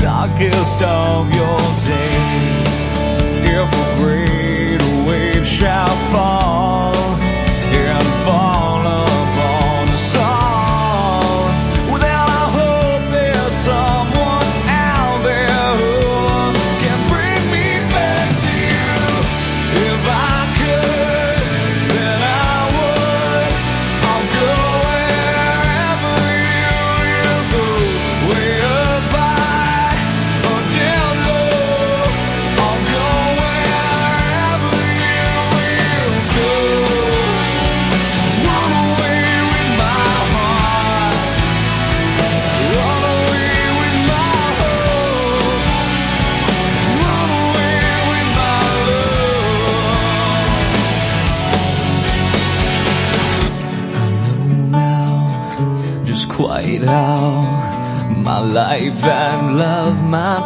[0.00, 2.68] darkest of your days.
[3.44, 6.47] If a great wave shall fall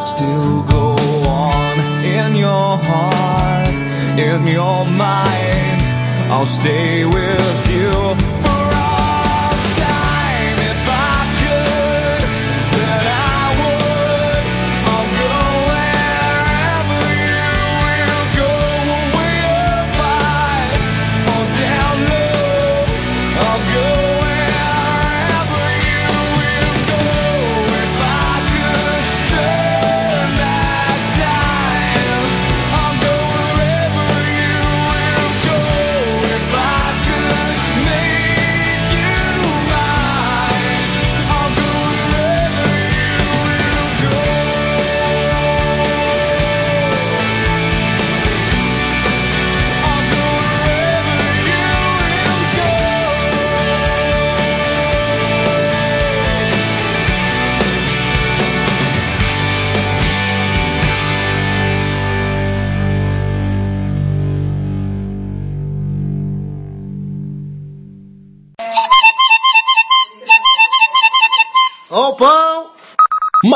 [0.02, 0.96] still go
[1.28, 3.74] on in your heart,
[4.18, 5.80] in your mind.
[6.32, 7.71] I'll stay with you.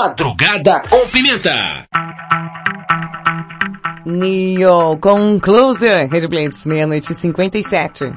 [0.07, 1.85] Madrugada com Pimenta.
[4.07, 8.13] Neo com Closer, Red Blitz, meia-noite e 57.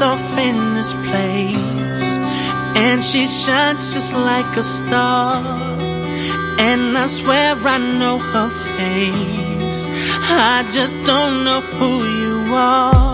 [0.00, 1.56] off in this place
[2.76, 5.36] and she shines just like a star
[6.58, 9.43] and I swear I know her face
[10.56, 13.13] I just don't know who you are.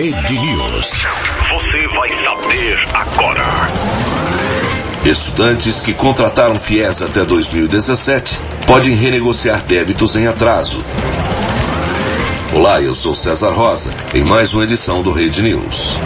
[0.00, 1.04] Rede News.
[1.50, 3.44] Você vai saber agora.
[5.04, 10.82] Estudantes que contrataram FIES até 2017 podem renegociar débitos em atraso.
[12.54, 15.98] Olá, eu sou César Rosa, em mais uma edição do Rede News.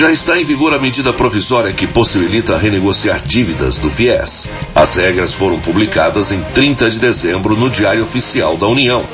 [0.00, 4.48] Já está em vigor a medida provisória que possibilita renegociar dívidas do FIES.
[4.74, 9.04] As regras foram publicadas em 30 de dezembro no Diário Oficial da União.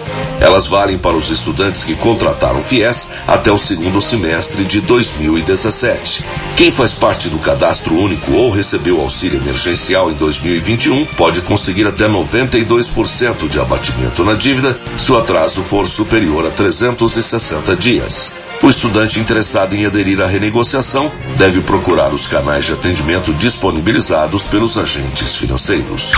[0.41, 6.24] Elas valem para os estudantes que contrataram FIES até o segundo semestre de 2017.
[6.57, 12.07] Quem faz parte do cadastro único ou recebeu auxílio emergencial em 2021 pode conseguir até
[12.09, 18.45] 92% de abatimento na dívida se o atraso for superior a 360 dias.
[18.62, 24.76] O estudante interessado em aderir à renegociação deve procurar os canais de atendimento disponibilizados pelos
[24.78, 26.12] agentes financeiros.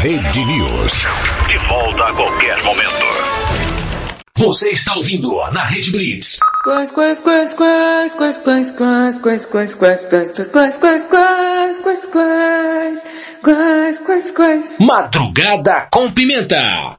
[0.00, 1.06] Rede News.
[1.48, 3.08] De volta a qualquer momento.
[4.36, 6.38] Você está ouvindo na Rede Blitz.
[6.62, 12.06] Quais, quais, quais, quais, quais, quais, quais, quais, quais, quais, quais, quais, quais, quais, quais,
[12.06, 13.02] quais,
[13.42, 14.78] quais, quais, quais.
[14.78, 16.96] Madrugada com Pimenta.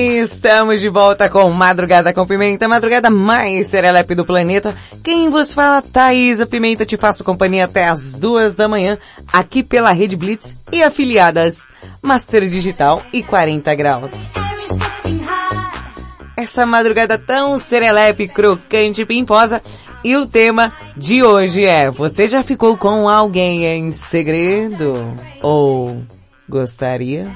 [0.00, 4.72] Estamos de volta com Madrugada com Pimenta, madrugada mais serelepe do planeta.
[5.02, 8.96] Quem vos fala, Thaisa Pimenta, te faço companhia até as duas da manhã,
[9.32, 11.66] aqui pela Rede Blitz e afiliadas
[12.00, 14.12] Master Digital e 40 Graus.
[16.36, 19.60] Essa madrugada tão serelepe, crocante e pimposa.
[20.04, 24.94] E o tema de hoje é, você já ficou com alguém em segredo?
[25.42, 26.00] Ou
[26.48, 27.28] gostaria?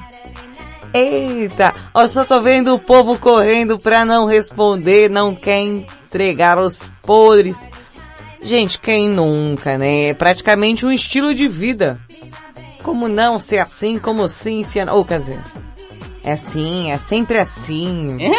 [0.93, 6.91] Eita, eu só tô vendo o povo correndo pra não responder, não quer entregar os
[7.01, 7.67] podres.
[8.43, 10.09] Gente, quem nunca, né?
[10.09, 11.99] É praticamente um estilo de vida.
[12.83, 14.79] Como não ser assim, como sim, se...
[14.83, 15.39] Ou, quer dizer,
[16.23, 18.19] é assim, é sempre assim.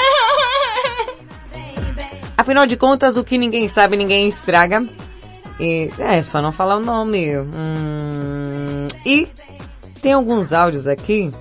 [2.37, 4.87] Afinal de contas, o que ninguém sabe, ninguém estraga.
[5.59, 7.39] E, é, só não falar o nome.
[7.39, 9.27] Hum, e
[10.03, 11.33] tem alguns áudios aqui.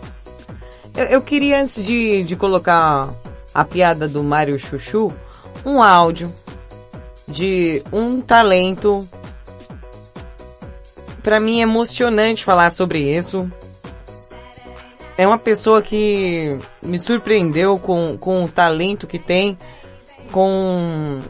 [0.95, 3.13] Eu, eu queria, antes de, de colocar
[3.53, 5.11] a piada do Mário Chuchu,
[5.65, 6.33] um áudio
[7.27, 9.07] de um talento.
[11.21, 13.49] Pra mim é emocionante falar sobre isso.
[15.17, 19.57] É uma pessoa que me surpreendeu com, com o talento que tem,
[20.31, 21.21] com...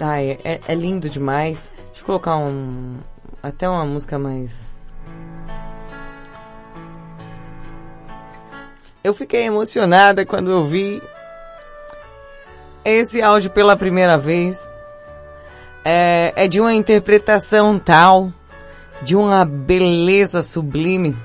[0.00, 1.70] Ai, é, é lindo demais.
[1.88, 2.98] Deixa eu colocar um...
[3.42, 4.74] até uma música mais...
[9.02, 11.02] Eu fiquei emocionada quando eu vi
[12.84, 14.70] esse áudio pela primeira vez.
[15.82, 18.30] É, é de uma interpretação tal,
[19.00, 21.16] de uma beleza sublime.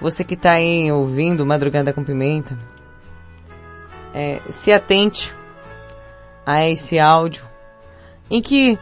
[0.00, 2.56] Você que tá aí ouvindo Madrugada com Pimenta,
[4.14, 5.34] é, se atente
[6.46, 7.44] a esse áudio,
[8.30, 8.78] em que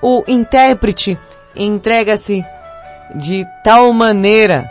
[0.00, 1.16] o intérprete
[1.54, 2.44] entrega-se
[3.14, 4.68] de tal maneira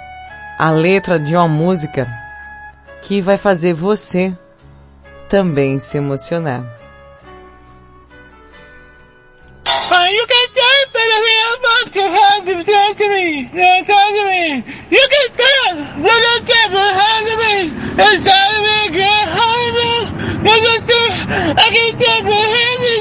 [0.60, 2.21] a letra de uma música
[3.02, 4.34] que vai fazer você
[5.30, 6.64] também se emocionar.
[10.12, 13.50] You can stand for the real book to have to talk to me.
[13.54, 14.64] Yeah, talk to me.
[14.90, 17.56] You can stand for the table behind me.
[17.96, 19.98] Inside of me, get hungry.
[20.44, 22.92] You can stand, I can stand behind me.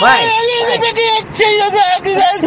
[0.00, 2.46] Vai, Eu peguei o cheio da criança,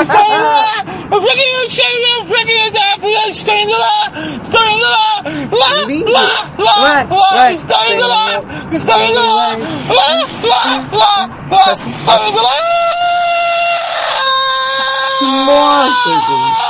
[0.00, 0.84] estou indo lá.
[1.10, 4.12] Eu peguei o cheio, eu peguei da criança, estou indo lá.
[4.42, 5.22] Estou indo lá.
[5.52, 6.10] Lá, Lindo.
[6.10, 7.30] lá, lá, Vai, lá.
[7.36, 7.54] vai.
[7.54, 8.26] Estou indo lá.
[8.72, 9.48] Estou indo lá.
[9.88, 11.72] Lá, lá, lá, lá.
[11.72, 12.54] Estou indo lá.
[15.20, 16.68] Nossa, gente.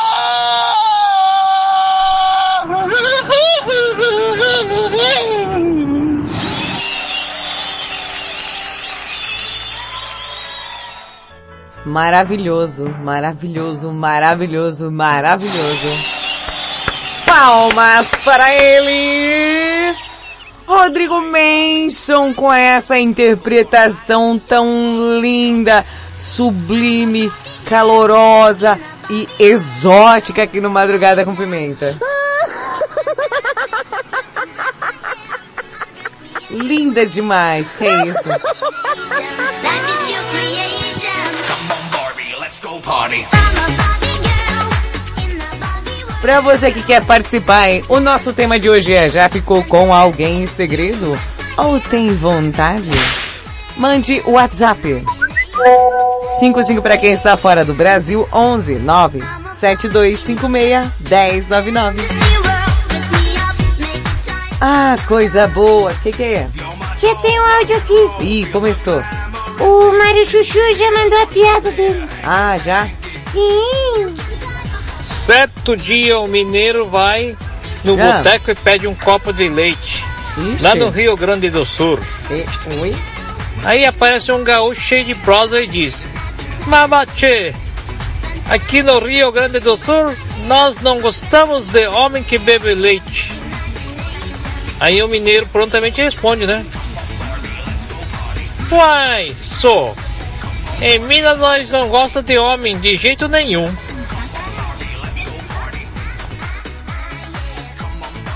[12.09, 15.89] Maravilhoso, maravilhoso, maravilhoso, maravilhoso.
[17.27, 19.95] Palmas para ele!
[20.67, 25.85] Rodrigo Manson com essa interpretação tão linda,
[26.19, 27.31] sublime,
[27.67, 28.81] calorosa
[29.11, 31.95] e exótica aqui no Madrugada com Pimenta.
[36.49, 38.31] Linda demais, que é isso?
[46.23, 47.85] Pra você que quer participar, hein?
[47.89, 51.19] o nosso tema de hoje é Já ficou com alguém em segredo?
[51.59, 52.89] Ou tem vontade?
[53.77, 55.05] Mande o WhatsApp.
[56.39, 59.23] 55 para quem está fora do Brasil, 11 9
[59.53, 61.99] 7256 1099.
[64.61, 65.93] Ah, coisa boa.
[65.93, 66.49] O que, que é?
[66.99, 68.09] Já tem um áudio aqui.
[68.21, 69.03] Ih, começou.
[69.61, 72.09] O Mário Chuchu já mandou a piada dele.
[72.31, 72.87] Ah, já?
[73.33, 74.15] Sim.
[75.03, 77.35] Certo dia o mineiro vai
[77.83, 78.19] no Ah.
[78.19, 80.05] boteco e pede um copo de leite.
[80.37, 80.63] Ixi.
[80.63, 81.99] Lá no Rio Grande do Sul.
[82.83, 82.95] Ui.
[83.65, 86.05] Aí aparece um gaúcho cheio de prosa e diz:
[86.67, 87.55] Mamache,
[88.47, 90.15] aqui no Rio Grande do Sul
[90.47, 93.33] nós não gostamos de homem que bebe leite.
[94.79, 96.65] Aí o mineiro prontamente responde, né?
[98.71, 99.97] Uai, sou.
[100.81, 103.75] Em Minas nós não gostamos de homem de jeito nenhum.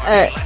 [0.06, 0.32] É.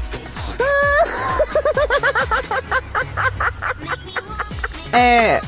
[4.93, 5.43] É.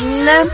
[0.00, 0.50] Né?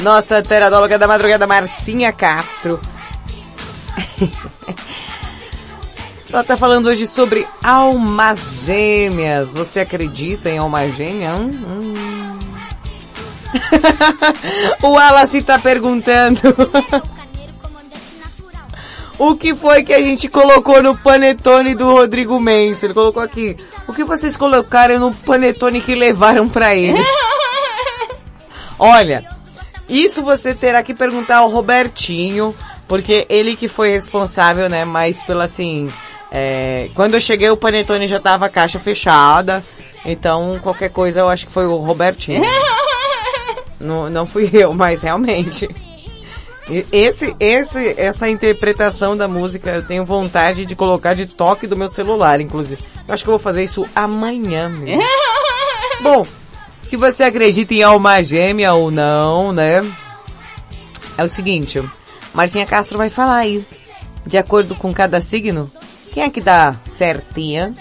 [0.00, 2.80] Nossa teradóloga da madrugada, Marcinha Castro.
[6.32, 9.52] Ela tá falando hoje sobre almas gêmeas.
[9.52, 11.34] Você acredita em alma gêmea?
[11.34, 12.38] Hum, hum.
[14.80, 16.40] o Wallace tá perguntando.
[19.18, 22.80] o que foi que a gente colocou no panetone do Rodrigo Mendes?
[22.82, 23.56] Ele colocou aqui.
[23.88, 27.02] O que vocês colocaram no panetone que levaram pra ele?
[28.78, 29.24] Olha,
[29.88, 32.54] isso você terá que perguntar ao Robertinho,
[32.86, 35.90] porque ele que foi responsável, né, mais pela assim,
[36.30, 39.64] é, quando eu cheguei o panetone já tava a caixa fechada,
[40.04, 42.42] então qualquer coisa eu acho que foi o Robertinho.
[43.80, 45.68] não, não fui eu, mas realmente.
[46.92, 51.88] Esse, esse, essa interpretação da música eu tenho vontade de colocar de toque do meu
[51.88, 52.80] celular, inclusive.
[53.08, 55.02] Eu acho que eu vou fazer isso amanhã mesmo.
[56.00, 56.24] Bom,
[56.84, 59.80] se você acredita em alma gêmea ou não, né?
[61.18, 61.82] É o seguinte,
[62.32, 63.64] Marcinha Castro vai falar aí.
[64.24, 65.68] De acordo com cada signo,
[66.12, 67.72] quem é que dá certinha?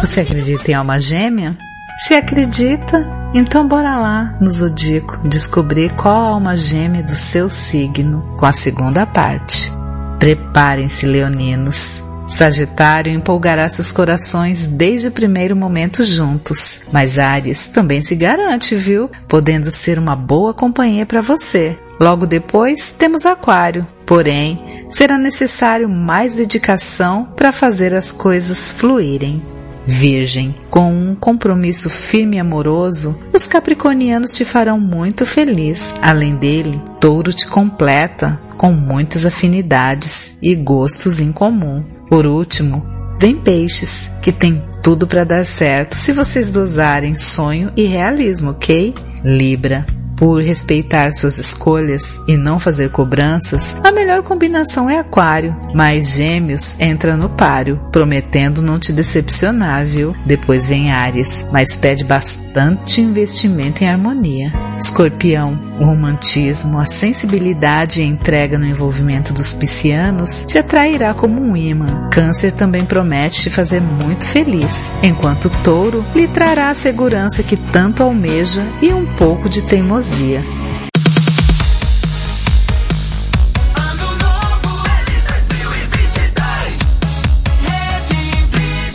[0.00, 1.56] Você acredita em alma gêmea?
[1.98, 3.04] Se acredita,
[3.34, 8.52] então bora lá no Zodíaco descobrir qual a alma gêmea do seu signo com a
[8.52, 9.72] segunda parte.
[10.18, 12.02] Preparem-se, leoninos.
[12.28, 19.10] Sagitário empolgará seus corações desde o primeiro momento juntos, mas Ares também se garante, viu?
[19.26, 21.78] Podendo ser uma boa companhia para você.
[21.98, 29.42] Logo depois temos Aquário, porém será necessário mais dedicação para fazer as coisas fluírem.
[29.86, 35.94] Virgem, com um compromisso firme e amoroso, os capricornianos te farão muito feliz.
[36.02, 41.82] Além dele, Touro te completa com muitas afinidades e gostos em comum.
[42.06, 42.84] Por último,
[43.18, 48.94] vem Peixes, que tem tudo para dar certo se vocês dosarem sonho e realismo, ok?
[49.24, 49.86] Libra,
[50.18, 56.76] por respeitar suas escolhas e não fazer cobranças, a melhor combinação é Aquário, mas Gêmeos
[56.80, 60.14] entra no páreo, prometendo não te decepcionar, viu?
[60.26, 64.52] Depois vem Áries, mas pede bastante investimento em harmonia.
[64.76, 71.56] Escorpião, o romantismo, a sensibilidade e entrega no envolvimento dos piscianos te atrairá como um
[71.56, 72.08] imã.
[72.10, 78.02] Câncer também promete te fazer muito feliz, enquanto Touro lhe trará a segurança que tanto
[78.02, 80.07] almeja e um pouco de teimosia.
[80.08, 80.42] Fantasia.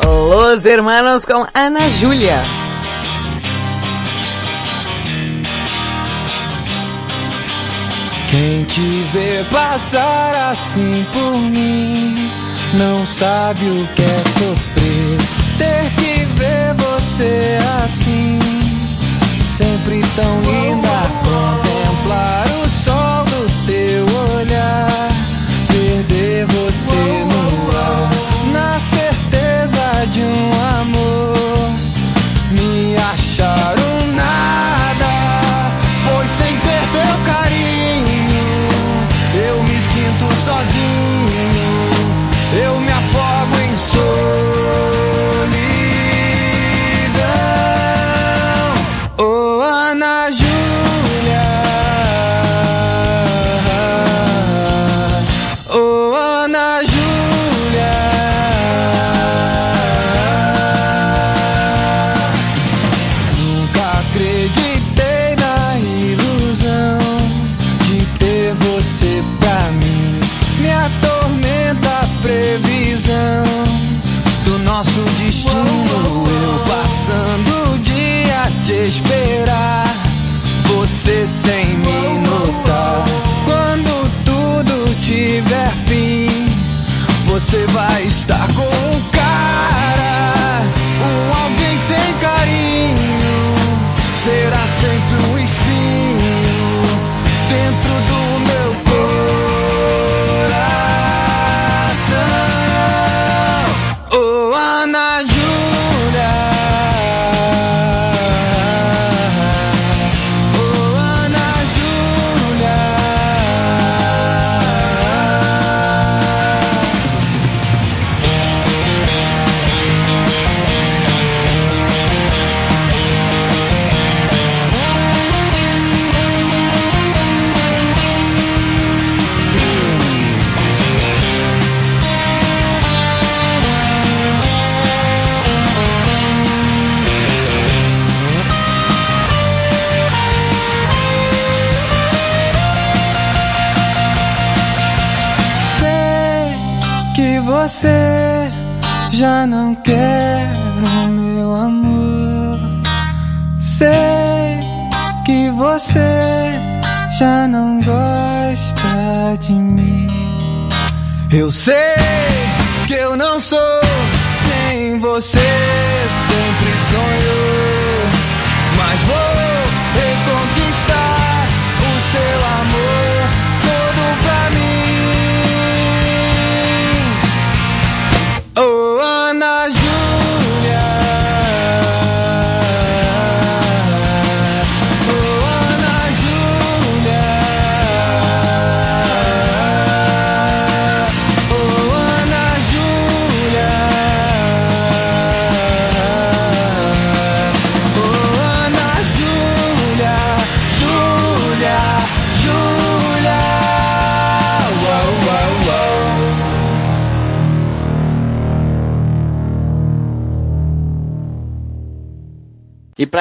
[0.03, 2.43] Los Hermanos com Ana Júlia.
[8.30, 8.82] Quem te
[9.14, 12.32] vê passar assim por mim
[12.74, 15.57] não sabe o que é sofrer.
[15.57, 18.62] Ter que ver você assim
[19.54, 20.89] sempre tão linda.
[21.24, 22.43] Contemplar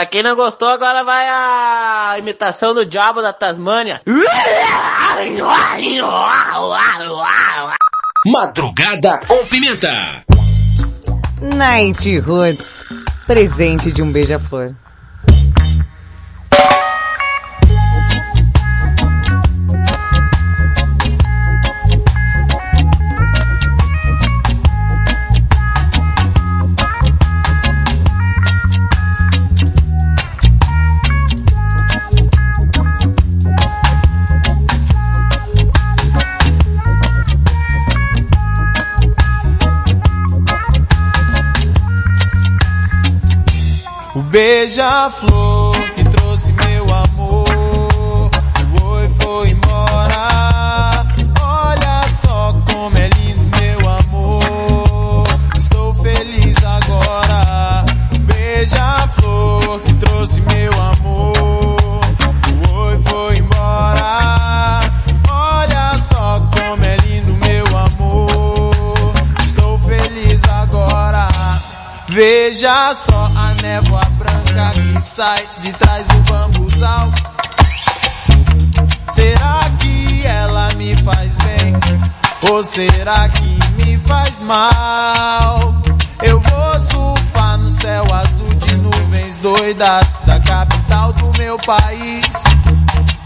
[0.03, 4.01] pra quem não gostou, agora vai a imitação do diabo da Tasmânia.
[8.27, 10.25] Madrugada com pimenta.
[11.41, 12.89] Night Roots,
[13.27, 14.75] presente de um beija-flor.
[44.33, 48.31] Beija-flor que trouxe meu amor
[48.79, 51.05] foi, foi embora.
[51.39, 55.27] Olha só como é lindo meu amor.
[55.55, 57.85] Estou feliz agora.
[58.15, 62.01] O beija-flor que trouxe meu amor
[62.65, 64.91] foi, foi embora.
[65.29, 69.13] Olha só como é lindo meu amor.
[69.43, 71.29] Estou feliz agora.
[72.09, 73.32] Veja só
[75.15, 77.09] sai de trás do bambuzal.
[79.13, 81.75] Será que ela me faz bem?
[82.51, 85.75] Ou será que me faz mal?
[86.23, 92.25] Eu vou surfar no céu azul de nuvens doidas da capital do meu país.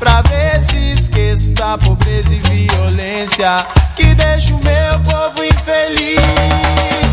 [0.00, 3.64] Pra ver se esqueço da pobreza e violência
[3.94, 6.20] que deixa o meu povo infeliz.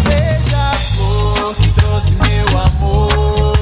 [0.08, 3.53] Beija-flor que trouxe meu amor,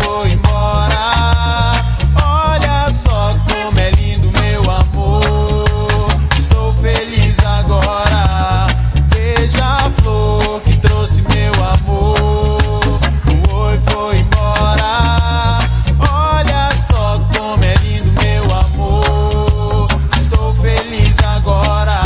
[0.00, 1.84] foi embora.
[2.22, 8.66] Olha só como é lindo meu amor, estou feliz agora.
[9.08, 15.60] Beija-flor que trouxe meu amor, voou e foi embora.
[15.98, 19.86] Olha só como é lindo meu amor,
[20.16, 22.00] estou feliz agora.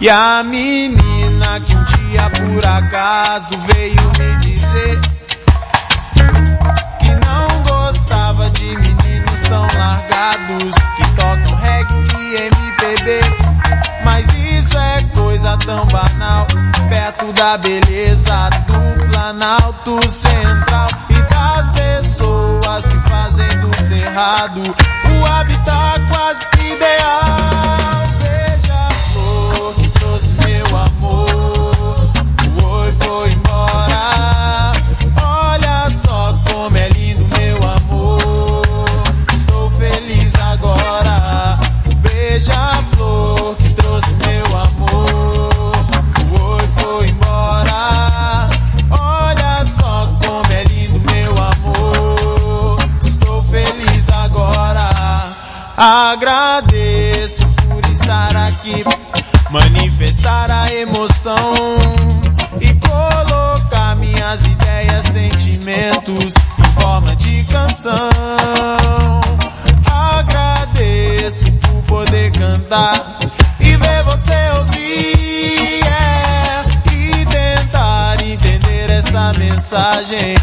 [0.00, 5.07] E a menina que um dia por acaso veio me dizer
[9.88, 13.20] largados que tocam reggae e MPB.
[14.04, 16.46] Mas isso é coisa tão banal,
[16.88, 26.06] perto da beleza do Planalto Central e das pessoas que fazem do cerrado o habitat
[26.08, 28.02] quase ideal.
[28.22, 31.37] Beija-flor que trouxe meu amor,
[60.28, 61.52] manifestar a emoção
[62.60, 68.10] e colocar minhas ideias, sentimentos em forma de canção.
[69.86, 73.18] Agradeço por poder cantar
[73.60, 80.34] e ver você ouvir é, e tentar entender essa mensagem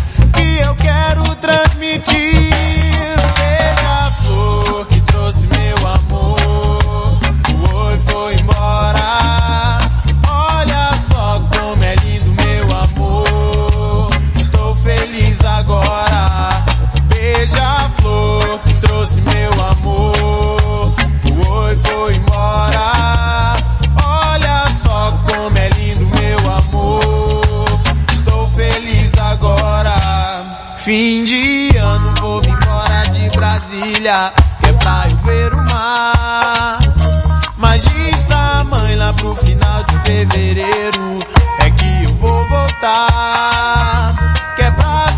[39.16, 41.18] pro final de fevereiro,
[41.62, 44.14] é que eu vou voltar.
[44.56, 44.74] Que é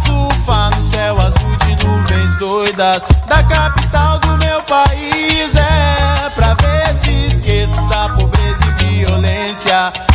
[0.06, 5.54] surfar no céu azul de nuvens doidas da capital do meu país.
[5.56, 10.07] É pra ver se esqueço da pobreza e violência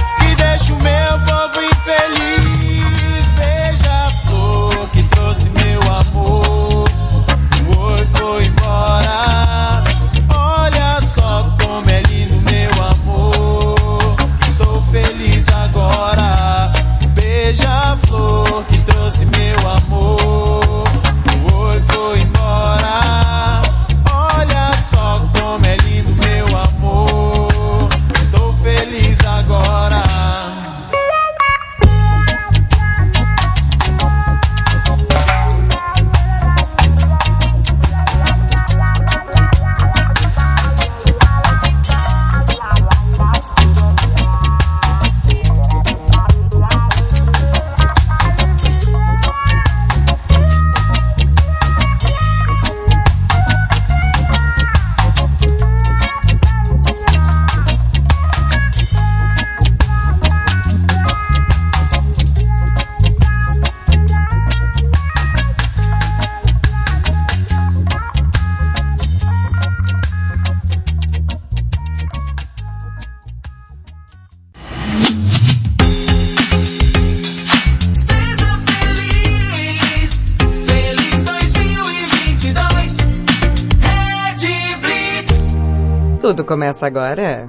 [86.33, 87.47] Tudo começa agora.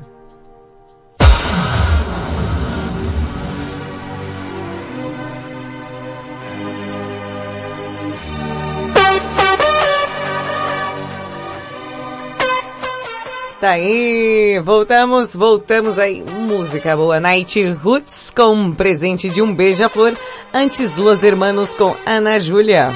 [13.61, 16.21] Tá aí, voltamos, voltamos aí.
[16.21, 17.21] Música boa.
[17.21, 20.13] Night Roots com presente de um beija-flor.
[20.53, 22.91] Antes, Los Hermanos com Ana Júlia.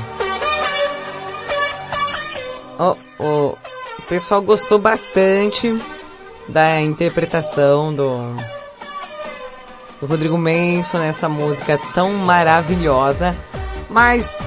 [2.77, 3.57] Oh, oh,
[4.07, 5.77] pessoal gostou bastante
[6.47, 8.35] da interpretação do
[9.99, 13.35] do Rodrigo Menson, essa música tão maravilhosa.
[13.89, 14.38] Mas,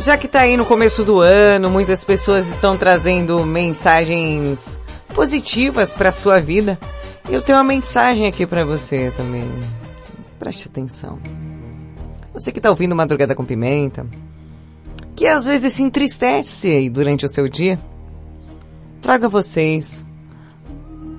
[0.00, 4.80] já que tá aí no começo do ano, muitas pessoas estão trazendo mensagens
[5.14, 6.78] positivas para sua vida.
[7.28, 9.48] Eu tenho uma mensagem aqui para você também.
[10.38, 11.18] Preste atenção.
[12.32, 14.06] Você que tá ouvindo Madrugada com Pimenta,
[15.14, 17.78] que às vezes se entristece durante o seu dia,
[19.04, 20.02] trago a vocês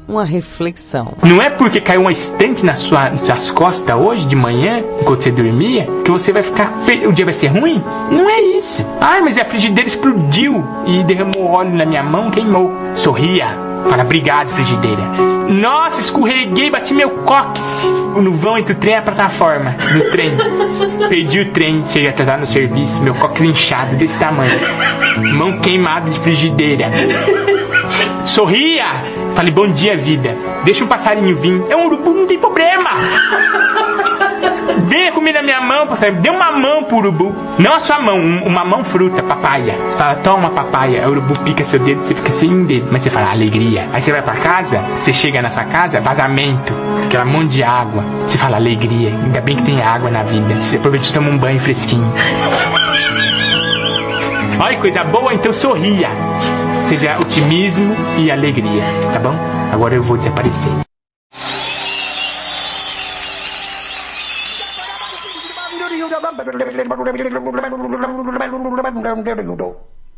[0.07, 1.13] uma reflexão.
[1.21, 5.21] Não é porque caiu uma estante na sua, nas suas costas hoje de manhã, enquanto
[5.21, 6.71] você dormia, que você vai ficar.
[7.07, 7.81] O dia vai ser ruim?
[8.11, 8.83] Não é isso.
[8.99, 12.73] Ah, mas a frigideira explodiu e derramou óleo na minha mão, queimou.
[12.95, 13.47] Sorria.
[13.87, 15.01] Fala, obrigado, frigideira.
[15.47, 17.59] Nossa, escorreguei, bati meu cox
[18.19, 20.31] no vão entre o trem e a plataforma do trem.
[21.07, 24.59] Perdi o trem, cheguei atrasado no serviço, meu cox inchado desse tamanho.
[25.35, 26.89] Mão queimada de frigideira.
[28.25, 28.85] Sorria!
[29.35, 30.35] Falei, bom dia, vida.
[30.63, 31.63] Deixa um passarinho vir.
[31.69, 32.89] É um urubu, não tem problema.
[34.87, 36.21] Venha comer na minha mão, passarinho.
[36.21, 37.35] Dê uma mão pro urubu.
[37.59, 39.75] Não a sua mão, um- uma mão fruta, papaya.
[39.97, 41.07] Fala, toma papaya.
[41.07, 42.87] O urubu pica seu dedo, você fica sem dedo.
[42.91, 43.87] Mas você fala, alegria.
[43.93, 46.73] Aí você vai pra casa, você chega na sua casa, vazamento.
[47.05, 48.03] Aquela mão de água.
[48.27, 49.09] Você fala, alegria.
[49.09, 50.59] Ainda bem que tem água na vida.
[50.59, 52.11] Você aproveita e toma um banho fresquinho.
[54.59, 56.09] Olha que coisa boa, então sorria.
[56.87, 59.33] Seja otimismo e alegria, tá bom?
[59.73, 60.85] Agora eu vou desaparecer.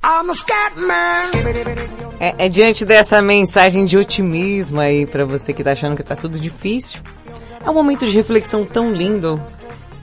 [0.03, 1.31] I'm a Scatman.
[2.19, 6.15] É, é diante dessa mensagem de otimismo aí pra você que tá achando que tá
[6.15, 6.99] tudo difícil.
[7.65, 9.41] É um momento de reflexão tão lindo.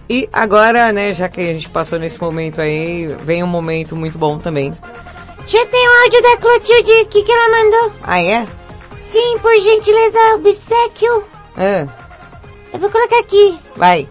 [0.09, 4.19] E agora, né, já que a gente passou nesse momento aí, vem um momento muito
[4.19, 4.73] bom também.
[5.47, 7.93] Já tem o áudio da Clotilde aqui que ela mandou.
[8.03, 8.47] Ah, é?
[9.01, 11.25] Sim, por gentileza, obsequio.
[11.57, 11.87] Ah,
[12.73, 13.59] Eu vou colocar aqui.
[13.77, 14.09] vai.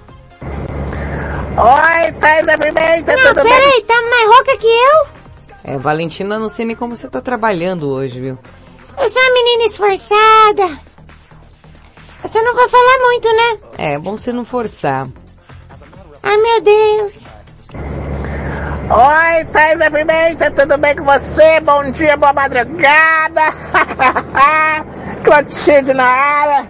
[1.56, 3.54] Oi, faz a pimenta, Não, tudo bem?
[3.54, 5.08] peraí, tá mais rouca que eu?
[5.64, 8.38] É, Valentina, não sei nem como você tá trabalhando hoje, viu?
[9.00, 10.80] Eu sou uma menina esforçada.
[12.24, 13.60] Eu só não vou falar muito, né?
[13.78, 15.08] É, é bom você não forçar.
[16.22, 17.23] Ai, meu Deus.
[18.90, 21.60] Oi, Thais da Pimenta, tudo bem com você?
[21.62, 23.42] Bom dia, boa madrugada.
[25.24, 26.66] Clotilde na área.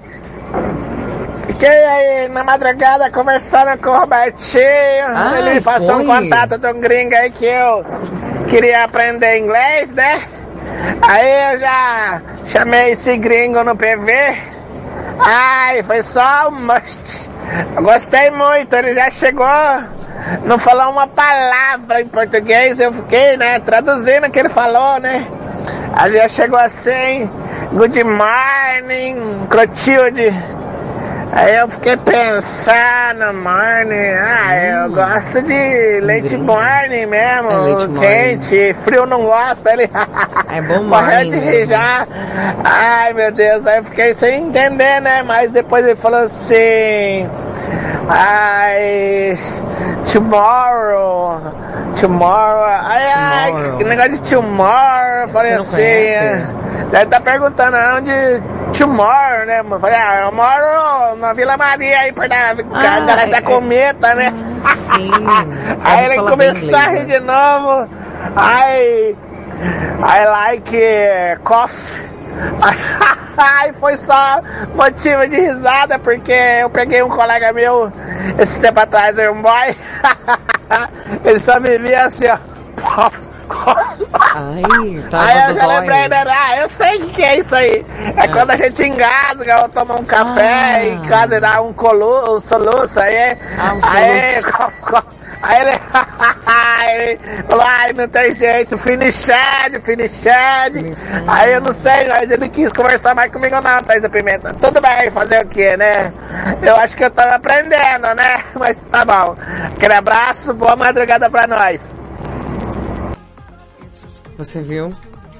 [1.47, 4.63] Fiquei aí na madrugada conversando com o Robertinho.
[5.07, 6.21] Ah, Ele me passou um foi?
[6.21, 7.83] contato de um gringo aí que eu
[8.47, 10.21] queria aprender inglês, né?
[11.07, 14.13] Aí eu já chamei esse gringo no PV.
[15.19, 17.29] Ai, foi só um must.
[17.81, 19.45] Gostei muito, ele já chegou,
[20.45, 25.27] não falou uma palavra em português, eu fiquei, né, traduzindo o que ele falou, né?
[25.93, 27.29] Aí já chegou assim,
[27.73, 30.33] good morning, Clotilde.
[31.35, 38.73] Aí eu fiquei pensando, morning, ah, eu gosto de leite morning mesmo, É, leite quente,
[38.81, 39.89] frio não gosto, ele
[40.53, 42.07] É bom morreu morning de rir já.
[42.63, 45.23] Ai meu Deus, aí eu fiquei sem entender, né?
[45.23, 47.27] Mas depois ele falou assim.
[48.07, 49.39] Ai.
[50.11, 51.41] Tomorrow.
[51.99, 52.63] Tomorrow.
[52.65, 53.77] Ai, ai, Tomorrow.
[53.77, 55.29] que negócio de tomorrow.
[55.31, 55.81] Falei assim.
[55.81, 56.47] é.
[56.91, 58.43] Deve estar perguntando onde
[58.77, 59.61] tomorrow, né?
[59.61, 63.41] Eu falei, ah, eu moro na Vila Maria aí perto da, Ah, da, da é-
[63.41, 64.33] cometa, né?
[64.95, 65.11] Sim.
[65.83, 67.05] Aí ele começou a rir né?
[67.05, 67.89] de novo.
[68.37, 69.15] I,
[70.01, 72.12] I like eh, coffee.
[73.35, 74.39] Aí foi só
[74.75, 77.91] motivo de risada, porque eu peguei um colega meu
[78.37, 79.75] esse tempo atrás, um boy.
[81.25, 83.09] Ele só me via assim, ó.
[83.49, 86.23] Ai, tá Aí eu já lembrei, né?
[86.27, 87.85] Ah, eu sei o que é isso aí.
[88.17, 90.85] É quando a gente engasga ou toma um café Ah.
[90.85, 93.37] e quase dá um, colu, um soluço, aí é.
[93.57, 94.71] Ah, um aí, soluço.
[94.81, 95.03] co-
[95.41, 95.71] aí ele.
[96.45, 97.19] aí
[97.61, 99.31] ai, não tem jeito, finished,
[99.83, 100.27] finished.
[101.27, 104.53] Aí eu não sei, mas ele quis conversar mais comigo não, Thaís da Pimenta.
[104.61, 106.11] Tudo bem, fazer o que, né?
[106.61, 108.41] Eu acho que eu tava aprendendo, né?
[108.55, 109.35] Mas tá bom.
[109.75, 111.93] Aquele abraço, boa madrugada pra nós.
[114.37, 114.91] Você viu?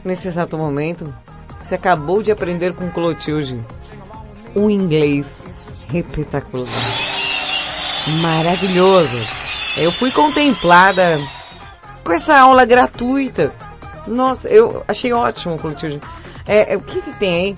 [0.03, 1.13] Nesse exato momento,
[1.61, 3.59] você acabou de aprender com Clotilde
[4.55, 5.45] um inglês
[5.87, 6.67] repetacular.
[8.21, 9.17] Maravilhoso.
[9.77, 11.19] Eu fui contemplada
[12.03, 13.53] com essa aula gratuita.
[14.05, 16.01] Nossa, eu achei ótimo, Clotilde.
[16.45, 17.55] É, é, o que que tem aí?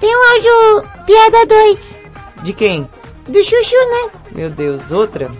[0.00, 2.00] Tem um áudio piada 2
[2.42, 2.88] De quem?
[3.28, 4.10] do Chuchu, né?
[4.32, 5.30] Meu Deus, outra?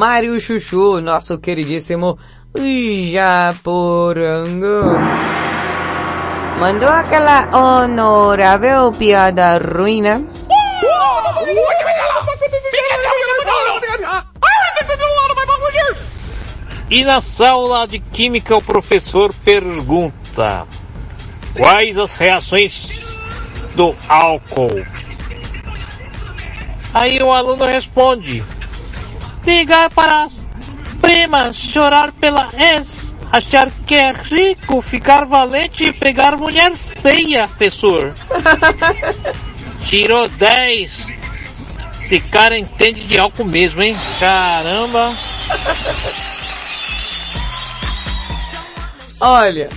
[0.00, 2.18] Mário Chuchu, nosso queridíssimo
[3.12, 4.82] Japorango.
[6.58, 10.22] Mandou aquela honorável piada ruína.
[16.88, 20.66] E na sala de química o professor pergunta:
[21.54, 22.88] Quais as reações
[23.76, 24.82] do álcool?
[26.94, 28.42] Aí o aluno responde:
[29.44, 30.46] Ligar para as
[31.00, 38.14] primas, chorar pela ex, achar que é rico, ficar valente e pegar mulher feia, professor.
[39.86, 41.08] Tirou 10.
[42.02, 43.96] Esse cara entende de álcool mesmo, hein?
[44.18, 45.14] Caramba.
[49.20, 49.68] Olha,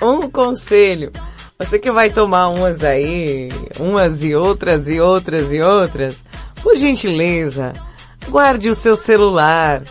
[0.00, 1.12] um conselho.
[1.58, 3.48] Você que vai tomar umas aí,
[3.80, 6.16] umas e outras e outras e outras,
[6.62, 7.72] por gentileza,
[8.28, 9.82] guarde o seu celular.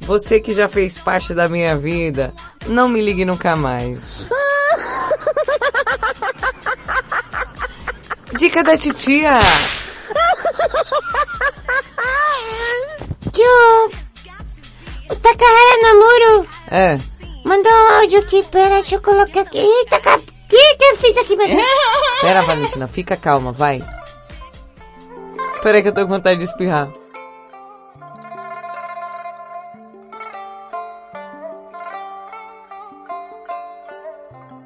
[0.00, 2.32] Você que já fez parte da minha vida,
[2.66, 4.28] não me ligue nunca mais.
[8.38, 9.36] Dica da titia.
[13.32, 13.90] Tio,
[15.10, 16.98] o Takahara Namuro É.
[17.44, 19.58] mandou um áudio aqui, pera, deixa eu colocar aqui.
[19.58, 20.18] Eita, o
[20.48, 21.66] que que eu fiz aqui, meu Deus?
[22.20, 23.80] Pera, Valentina, fica calma, vai.
[25.62, 26.88] Pera que eu tô com vontade de espirrar.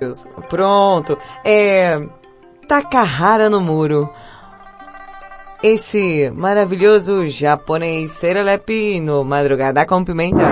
[0.01, 0.27] Deus.
[0.49, 1.19] Pronto.
[1.45, 2.01] É.
[2.67, 4.09] Takahara no muro.
[5.63, 10.51] Esse maravilhoso japonês serelepe no Madrugada com Pimenta.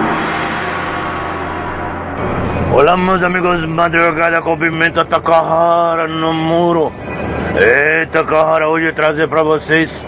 [2.75, 6.93] Olá, meus amigos, madrugada com pimenta Takahara no muro.
[7.57, 10.03] É, Takahara, hoje trazer pra vocês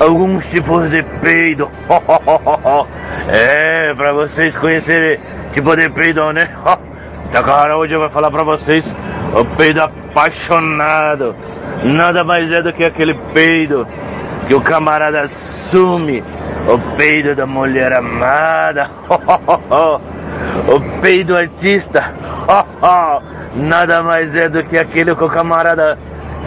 [0.00, 1.70] alguns tipos de peido.
[3.28, 5.20] é, pra vocês conhecerem
[5.52, 6.48] tipo de peido, né?
[7.32, 8.84] Takahara, hoje eu vou falar pra vocês
[9.34, 11.36] o peido apaixonado.
[11.84, 13.86] Nada mais é do que aquele peido
[14.46, 16.24] que o camarada assume.
[16.66, 18.90] O peido da mulher amada.
[20.68, 22.12] O peido artista,
[23.54, 25.98] nada mais é do que aquele que o camarada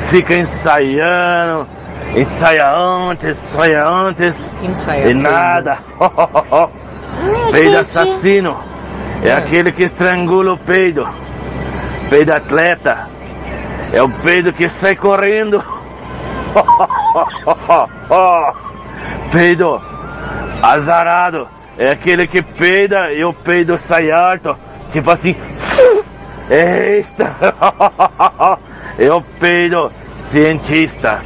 [0.09, 1.67] fica ensaiando,
[2.15, 5.77] ensaia antes, sonha antes, Ensaia e nada.
[7.51, 8.70] peido assassino
[9.23, 11.07] é aquele que estrangula o peido.
[12.10, 13.07] Peido atleta
[13.93, 15.64] é o peido que sai correndo.
[19.31, 19.80] peido
[20.61, 24.57] azarado é aquele que peida e o peido sai alto,
[24.91, 25.35] tipo assim.
[26.49, 27.35] Eita!
[28.99, 29.91] É o peido
[30.27, 31.23] cientista.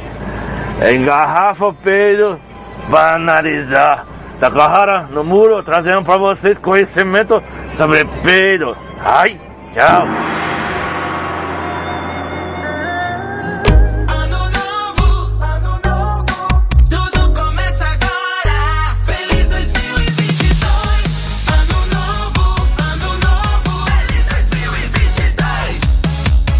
[0.80, 2.40] Engarrafa o peido
[2.88, 4.06] para analisar.
[4.38, 7.42] Takahara no muro trazendo para vocês conhecimento
[7.76, 8.76] sobre peido.
[9.00, 9.40] Ai,
[9.72, 10.06] tchau.
[16.90, 18.96] Tudo começa agora.
[19.06, 20.66] Feliz 2022.
[21.48, 22.44] Ano novo,
[22.78, 23.72] ano novo.
[23.86, 25.80] Feliz 2022.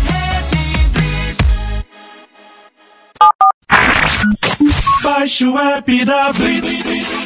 [0.08, 0.62] Rede
[0.94, 1.46] Blitz.
[5.02, 7.25] Baixe o app da Blitz.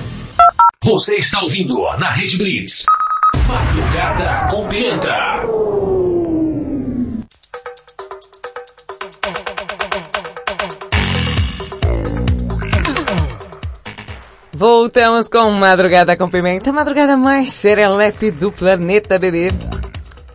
[0.83, 2.85] Você está ouvindo na Rede Blitz.
[3.47, 5.15] Madrugada com pimenta.
[14.51, 19.49] Voltamos com Madrugada com Pimenta, a madrugada mais serelepe do planeta, bebê.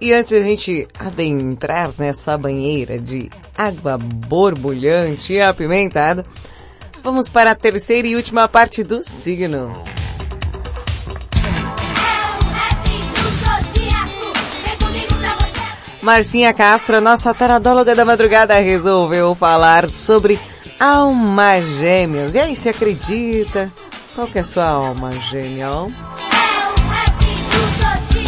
[0.01, 3.29] E antes de a gente adentrar nessa banheira de
[3.59, 6.25] água borbulhante e apimentada,
[7.03, 9.96] vamos para a terceira e última parte do signo.
[16.07, 20.39] Marcinha Castro, nossa taradóloga da madrugada, resolveu falar sobre
[20.79, 22.37] almas gêmeas.
[22.37, 23.73] E aí, se acredita?
[24.15, 25.69] Qual que é a sua alma gêmea?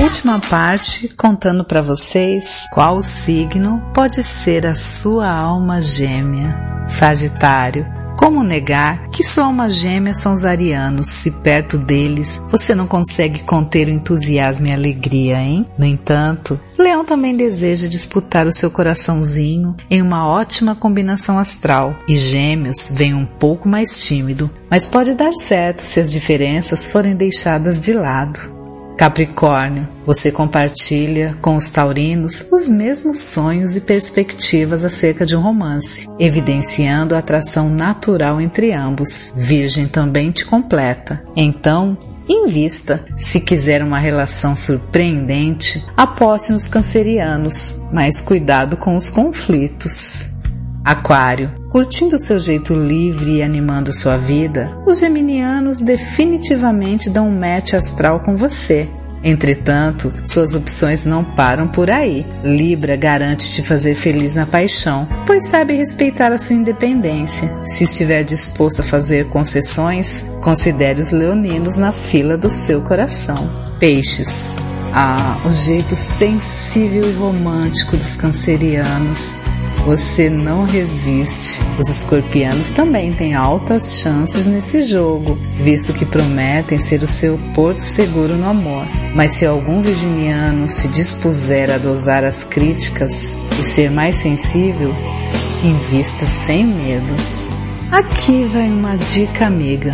[0.01, 6.85] Última parte contando para vocês qual signo pode ser a sua alma gêmea.
[6.89, 7.87] Sagitário.
[8.19, 13.45] Como negar que sua alma gêmea são os arianos, se perto deles você não consegue
[13.45, 15.65] conter o entusiasmo e a alegria, hein?
[15.79, 22.17] No entanto, Leão também deseja disputar o seu coraçãozinho em uma ótima combinação astral, e
[22.17, 27.79] Gêmeos vem um pouco mais tímido, mas pode dar certo se as diferenças forem deixadas
[27.79, 28.58] de lado.
[28.99, 36.09] Capricórnio, você compartilha com os taurinos os mesmos sonhos e perspectivas acerca de um romance,
[36.19, 39.33] evidenciando a atração natural entre ambos.
[39.37, 41.23] Virgem também te completa.
[41.37, 41.97] Então,
[42.29, 43.05] invista.
[43.17, 50.27] Se quiser uma relação surpreendente, aposte nos cancerianos, mas cuidado com os conflitos.
[50.89, 57.75] Aquário, curtindo seu jeito livre e animando sua vida, os geminianos definitivamente dão um match
[57.75, 58.89] astral com você.
[59.23, 62.25] Entretanto, suas opções não param por aí.
[62.43, 67.55] Libra garante te fazer feliz na paixão, pois sabe respeitar a sua independência.
[67.67, 73.37] Se estiver disposto a fazer concessões, considere os leoninos na fila do seu coração.
[73.79, 74.57] Peixes.
[74.95, 79.37] Ah, o jeito sensível e romântico dos cancerianos.
[79.89, 81.59] Você não resiste.
[81.79, 87.79] Os escorpianos também têm altas chances nesse jogo, visto que prometem ser o seu porto
[87.79, 88.85] seguro no amor.
[89.15, 94.95] Mas se algum virginiano se dispuser a dosar as críticas e ser mais sensível,
[95.65, 97.15] invista sem medo.
[97.91, 99.93] Aqui vai uma dica amiga.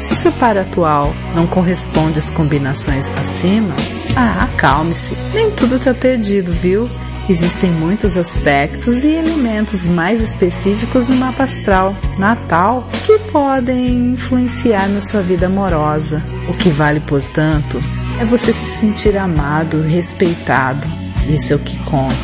[0.00, 3.76] Se seu par atual não corresponde às combinações acima,
[4.16, 5.16] ah, acalme-se.
[5.32, 6.90] Nem tudo está perdido, viu?
[7.26, 15.00] Existem muitos aspectos e elementos mais específicos no mapa astral natal que podem influenciar na
[15.00, 16.22] sua vida amorosa.
[16.50, 17.80] O que vale, portanto,
[18.20, 20.86] é você se sentir amado, respeitado.
[21.26, 22.14] Isso é o que conta.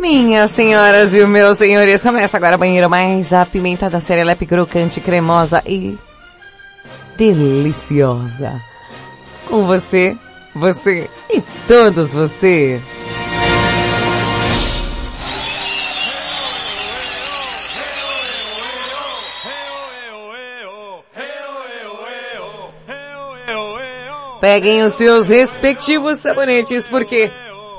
[0.00, 5.96] Minhas senhoras e meus senhores, começa agora a banheira mais apimentada, serelepe, crocante, cremosa e
[7.16, 8.60] deliciosa.
[9.48, 10.16] Com você,
[10.54, 12.80] você e todos você.
[24.40, 27.32] Peguem os seus respectivos sabonetes, porque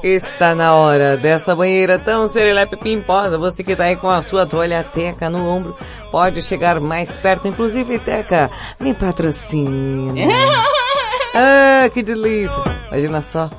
[0.03, 3.37] está na hora dessa banheira tão serelepe pimposa.
[3.37, 5.75] Você que tá aí com a sua toalha teca no ombro,
[6.11, 7.47] pode chegar mais perto.
[7.47, 8.49] Inclusive, Teca,
[8.79, 10.13] me patrocina.
[11.37, 12.63] ah, que delícia.
[12.91, 13.49] Imagina só,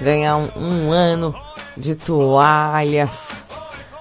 [0.00, 1.34] ganhar um, um ano
[1.76, 3.44] de toalhas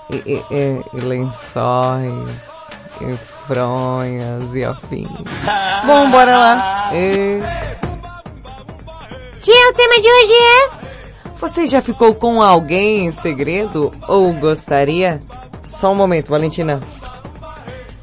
[0.10, 2.68] e, e- e- e lençóis
[3.02, 3.16] e
[3.48, 5.10] fronhas e afins.
[5.86, 6.90] Bom, bora lá.
[6.94, 7.40] E...
[9.42, 10.88] Tia, o tema de hoje é...
[11.40, 15.22] Você já ficou com alguém em segredo ou gostaria?
[15.64, 16.80] Só um momento, Valentina.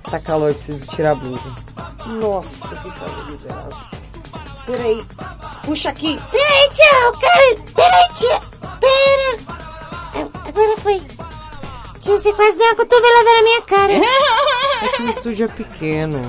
[0.09, 1.43] Tá calor, preciso tirar a blusa.
[2.07, 3.77] Nossa, que calor miserável.
[4.67, 5.03] Peraí,
[5.65, 6.19] puxa aqui.
[6.31, 6.69] Peraí,
[7.09, 7.73] o cara...
[7.75, 8.41] Peraí, tia.
[8.81, 9.39] Pera.
[10.15, 11.01] Ah, Agora foi.
[12.01, 13.93] Tia, você quase deu uma cotovelada na minha cara.
[13.93, 16.21] É que o estúdio é pequeno.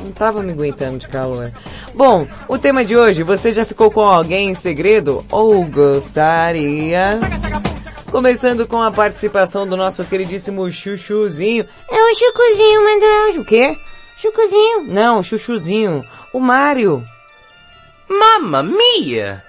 [0.00, 1.52] Não tava me aguentando de calor.
[1.94, 7.18] Bom, o tema de hoje, você já ficou com alguém em segredo ou gostaria?
[8.10, 11.66] Começando com a participação do nosso queridíssimo Chuchuzinho.
[11.90, 13.42] É o Chucuzinho mandou áudio.
[13.42, 13.78] O quê?
[14.16, 14.84] Chucuzinho.
[14.84, 16.04] Não, Chuchuzinho.
[16.32, 17.02] O Mário.
[18.18, 19.42] Mamma mia!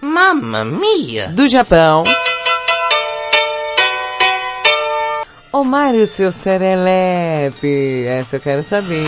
[0.00, 1.28] Mamma mia!
[1.28, 2.04] Do Japão.
[5.50, 8.04] Ô Mário, seu serelepe.
[8.06, 9.06] Essa eu quero saber.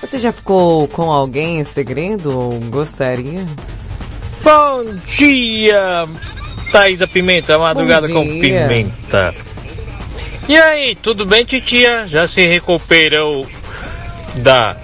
[0.00, 3.44] Você já ficou com alguém em segredo ou gostaria?
[4.42, 6.04] Bom dia,
[6.70, 9.34] Thaisa Pimenta, madrugada com pimenta.
[10.48, 12.06] E aí, tudo bem, titia?
[12.06, 13.46] Já se recuperou
[14.36, 14.76] da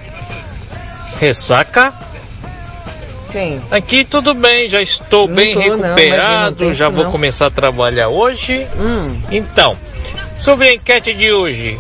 [1.19, 2.04] ressaca?
[3.35, 3.61] Quem?
[3.69, 7.11] Aqui tudo bem, já estou Não bem tô, recuperado, não já vou não.
[7.11, 8.65] começar a trabalhar hoje.
[8.78, 9.20] Hum.
[9.28, 9.77] Então,
[10.39, 11.78] Sobre a enquete de hoje.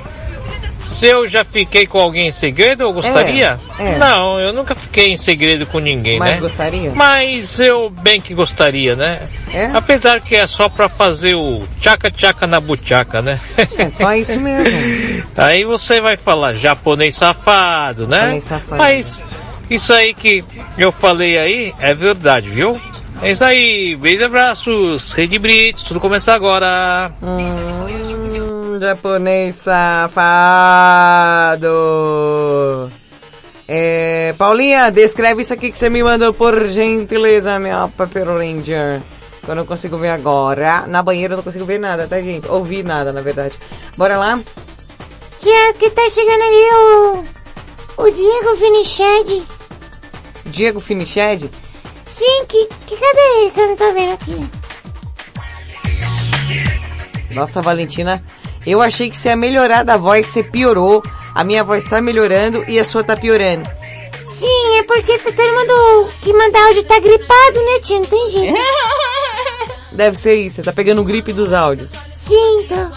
[0.86, 3.58] Se eu já fiquei com alguém em segredo, eu gostaria?
[3.78, 3.98] É, é.
[3.98, 6.40] Não, eu nunca fiquei em segredo com ninguém, Mas né?
[6.40, 6.92] gostaria?
[6.94, 9.22] Mas eu bem que gostaria, né?
[9.52, 9.70] É?
[9.74, 13.40] Apesar que é só pra fazer o tchaca-tchaca na buchaca, né?
[13.78, 14.64] É só isso mesmo.
[15.36, 18.18] Aí você vai falar japonês safado, né?
[18.18, 18.76] Japonês safado.
[18.82, 19.24] Mas
[19.70, 20.44] isso aí que
[20.76, 22.80] eu falei aí é verdade, viu?
[23.22, 27.12] É isso aí, beijos e abraços, Rede Brits, tudo começa agora.
[27.22, 30.10] Hum, japonês safado.
[33.66, 39.00] É, Paulinha, descreve isso aqui que você me mandou por gentileza, minha Paper Ranger.
[39.42, 40.86] Que eu não consigo ver agora.
[40.86, 42.46] Na banheira eu não consigo ver nada, tá, gente?
[42.48, 43.58] Ouvir nada, na verdade.
[43.96, 44.38] Bora lá?
[45.40, 47.43] Tia, que tá chegando ali o...
[47.96, 49.46] O Diego Finiched.
[50.46, 51.50] Diego Finiched?
[52.06, 54.50] Sim, que, que cadê ele que eu não tô vendo aqui?
[57.30, 58.22] Nossa, Valentina,
[58.66, 61.02] eu achei que você ia melhorar da voz, você piorou.
[61.34, 63.68] A minha voz tá melhorando e a sua tá piorando.
[64.24, 67.98] Sim, é porque tá todo mundo que manda áudio tá gripado, né, tia?
[68.00, 68.58] Não tem jeito.
[69.92, 71.92] Deve ser isso, você tá pegando o gripe dos áudios.
[72.14, 72.90] Sim, então.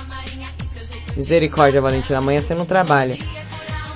[1.16, 3.18] Misericórdia, Valentina, amanhã você não trabalha.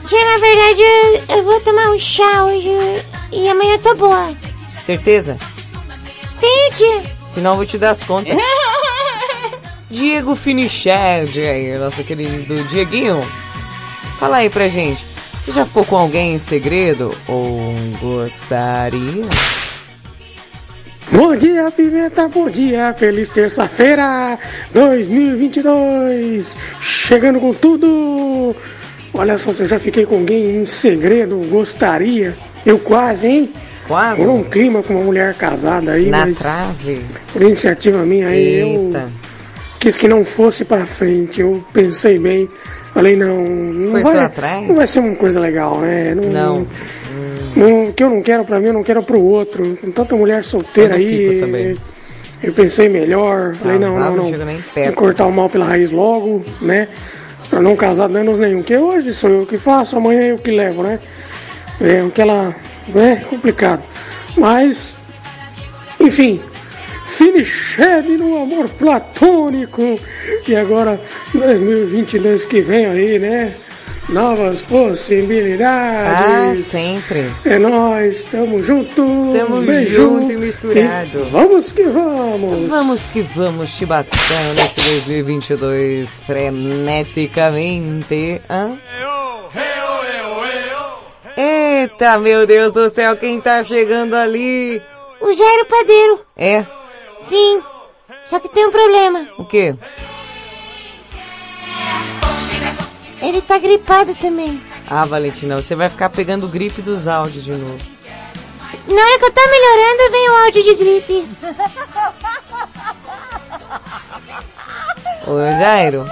[0.05, 2.69] Tia, na verdade, eu, eu vou tomar um chá hoje
[3.31, 4.33] e amanhã eu tô boa.
[4.83, 5.37] Certeza?
[6.39, 7.03] Tenho, tia.
[7.29, 8.35] Senão eu vou te dar as contas.
[9.89, 13.21] Diego Finiched, aí, nosso querido Dieguinho.
[14.17, 15.05] Fala aí pra gente.
[15.39, 17.15] Você já ficou com alguém em segredo?
[17.27, 19.25] Ou gostaria?
[21.11, 24.39] Bom dia, Pimenta, bom dia, feliz terça-feira
[24.73, 28.55] 2022, chegando com tudo.
[29.13, 32.35] Olha só, se eu já fiquei com alguém em segredo, gostaria,
[32.65, 33.51] eu quase, hein?
[33.87, 34.21] Quase?
[34.21, 37.01] Por um clima com uma mulher casada aí, Na mas trave?
[37.33, 39.09] por iniciativa minha aí, eu Eita.
[39.79, 42.47] quis que não fosse pra frente, eu pensei bem,
[42.93, 44.65] falei não, não Foi vai, atrás?
[44.67, 46.15] não vai ser uma coisa legal, né?
[46.15, 46.65] Não.
[47.55, 49.77] não, o que eu não quero pra mim, eu não quero pro outro.
[49.81, 51.77] Com tanta mulher solteira Eu não aí, também.
[52.43, 53.55] eu pensei melhor.
[53.55, 54.45] Falei, não, Casado não, não não.
[54.45, 56.87] nem Vou cortar o mal pela raiz logo, né?
[57.51, 58.59] Pra não casar danos nenhum.
[58.59, 60.99] Porque hoje sou eu que faço, amanhã eu que levo, né?
[61.81, 62.55] É aquela.
[62.95, 63.83] É complicado.
[64.37, 64.97] Mas,
[65.99, 66.41] enfim.
[67.03, 69.99] Finiched no amor platônico.
[70.47, 70.99] E agora,
[71.33, 73.53] 2022 que vem aí, né?
[74.11, 76.19] Novas possibilidades.
[76.19, 77.31] Ah, sempre.
[77.45, 79.05] É nóis, tamo junto.
[79.33, 79.93] Tamo beijo.
[79.93, 81.19] junto e misturado.
[81.19, 82.67] E vamos que vamos.
[82.67, 88.41] Vamos que vamos, Chibatão, nesse 2022, freneticamente.
[88.49, 88.77] Hã?
[91.37, 94.81] Eita, meu Deus do céu, quem tá chegando ali?
[95.21, 96.19] O Jairo Padeiro.
[96.35, 96.65] É?
[97.17, 97.61] Sim.
[98.25, 99.25] Só que tem um problema.
[99.37, 99.73] O quê?
[103.21, 104.61] Ele tá gripado também.
[104.89, 107.79] Ah, Valentina, você vai ficar pegando gripe dos áudios de novo.
[108.87, 111.27] Na hora que eu tô melhorando, vem o áudio de gripe.
[115.27, 116.09] Ô, Jairo.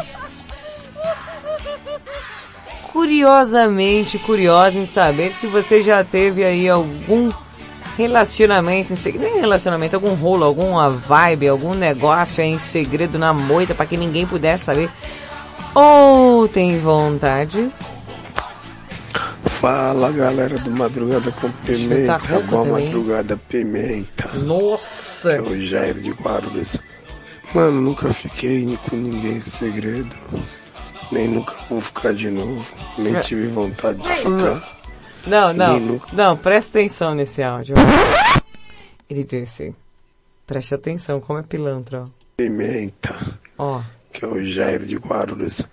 [2.93, 7.31] Curiosamente curiosa em saber se você já teve aí algum
[7.97, 13.85] relacionamento, nem relacionamento, algum rolo, alguma vibe, algum negócio aí em segredo na moita para
[13.85, 14.89] que ninguém pudesse saber.
[15.75, 17.71] Ou tem vontade?
[19.43, 22.17] Fala galera do Madrugada com Pimenta,
[22.49, 22.85] boa também.
[22.85, 24.29] madrugada Pimenta.
[24.33, 25.31] Nossa!
[25.31, 26.79] Que é o Jair de Guarulhos.
[27.53, 30.15] Mano, nunca fiquei com ninguém em segredo.
[31.11, 32.71] Nem nunca vou ficar de novo.
[32.97, 33.19] Nem É.
[33.21, 34.79] tive vontade de ficar.
[35.27, 36.07] Não, não, nunca.
[36.13, 37.75] não, presta atenção nesse áudio.
[39.09, 39.75] Ele disse,
[40.47, 42.05] preste atenção, como é pilantra, ó.
[42.37, 43.17] Pimenta,
[43.57, 45.65] Ó, que é o Jair de Guarulhos.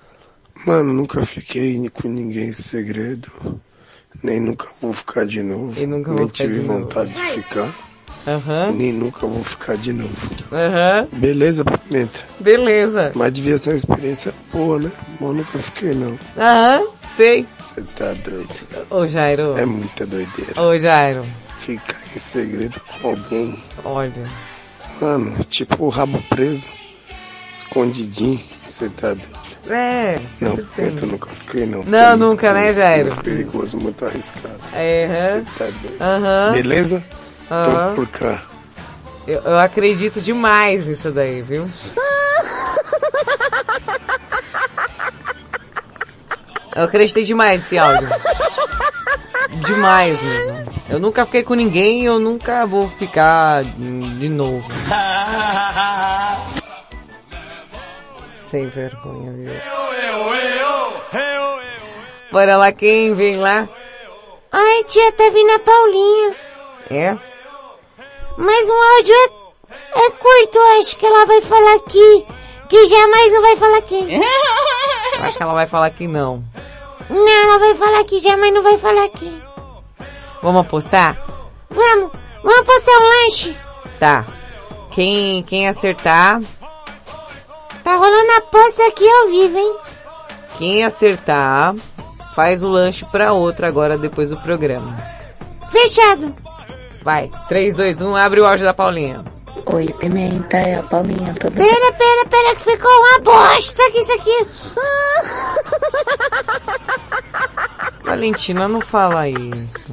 [0.67, 3.31] Mano, nunca fiquei com ninguém em segredo.
[4.23, 5.81] Nem nunca vou ficar de novo.
[5.81, 6.85] E nunca Nem tive de novo.
[6.85, 7.75] vontade de ficar.
[8.27, 10.17] aham, Nem nunca vou ficar de novo.
[10.51, 12.21] aham, Beleza, Pimenta?
[12.41, 13.13] beleza.
[13.15, 14.91] Mas devia ser uma experiência boa, né?
[15.21, 16.19] Mas eu nunca fiquei, não.
[16.37, 17.47] Aham, sei.
[17.59, 18.49] Você tá doido.
[18.91, 20.61] Ô Jairo, É muita doideira.
[20.61, 21.25] ô Jairo,
[21.59, 23.63] Ficar em segredo com alguém.
[23.85, 24.25] olha,
[25.01, 26.67] Mano, tipo o rabo preso.
[27.57, 28.39] Escondidinho.
[28.69, 29.27] Você tá doido.
[29.71, 30.87] é, Não, tem.
[30.87, 31.83] Eu nunca fiquei, não.
[31.85, 33.07] Não, nunca, né, perigoso, Jairo?
[33.09, 34.61] Muito perigoso, muito arriscado.
[34.75, 36.03] É, aham, Você tá doido.
[36.03, 37.03] aham, Beleza?
[37.51, 37.89] aham.
[37.89, 38.43] Tô por cá.
[39.27, 41.67] Eu, eu acredito demais nisso daí, viu?
[46.75, 48.09] Eu acreditei demais nesse áudio.
[49.65, 50.67] Demais mesmo.
[50.91, 54.67] Eu nunca fiquei com ninguém, eu nunca vou ficar de novo.
[58.47, 59.53] Sem vergonha, viu?
[62.31, 63.69] Bora lá, quem vem lá?
[64.53, 66.37] Ai, tia, tá vindo a Paulinha.
[66.89, 67.19] É?
[68.39, 72.27] Mas um áudio é, é curto, eu acho que ela vai falar aqui.
[72.69, 74.15] Que jamais não vai falar aqui.
[74.15, 76.45] Eu acho que ela vai falar que não.
[77.11, 79.43] Não, ela vai falar aqui, jamais não vai falar aqui.
[80.41, 81.19] Vamos apostar?
[81.69, 82.13] Vamos,
[82.45, 83.57] vamos postar um lanche.
[83.99, 84.25] Tá.
[84.93, 86.41] Quem, quem acertar,
[87.87, 89.77] Tá rolando a aposta aqui ao vivo, hein?
[90.59, 91.73] quem acertar,
[92.35, 94.97] faz o lanche pra outra agora depois do programa.
[95.71, 96.35] Fechado.
[97.05, 99.23] Vai, 3, 2, 1, abre o áudio da Paulinha.
[99.73, 101.69] Oi, Pimenta, é a Paulinha, tudo bem?
[101.69, 104.47] Pera, pera, pera, que ficou uma bosta que isso aqui.
[108.03, 109.93] Valentina, não fala isso.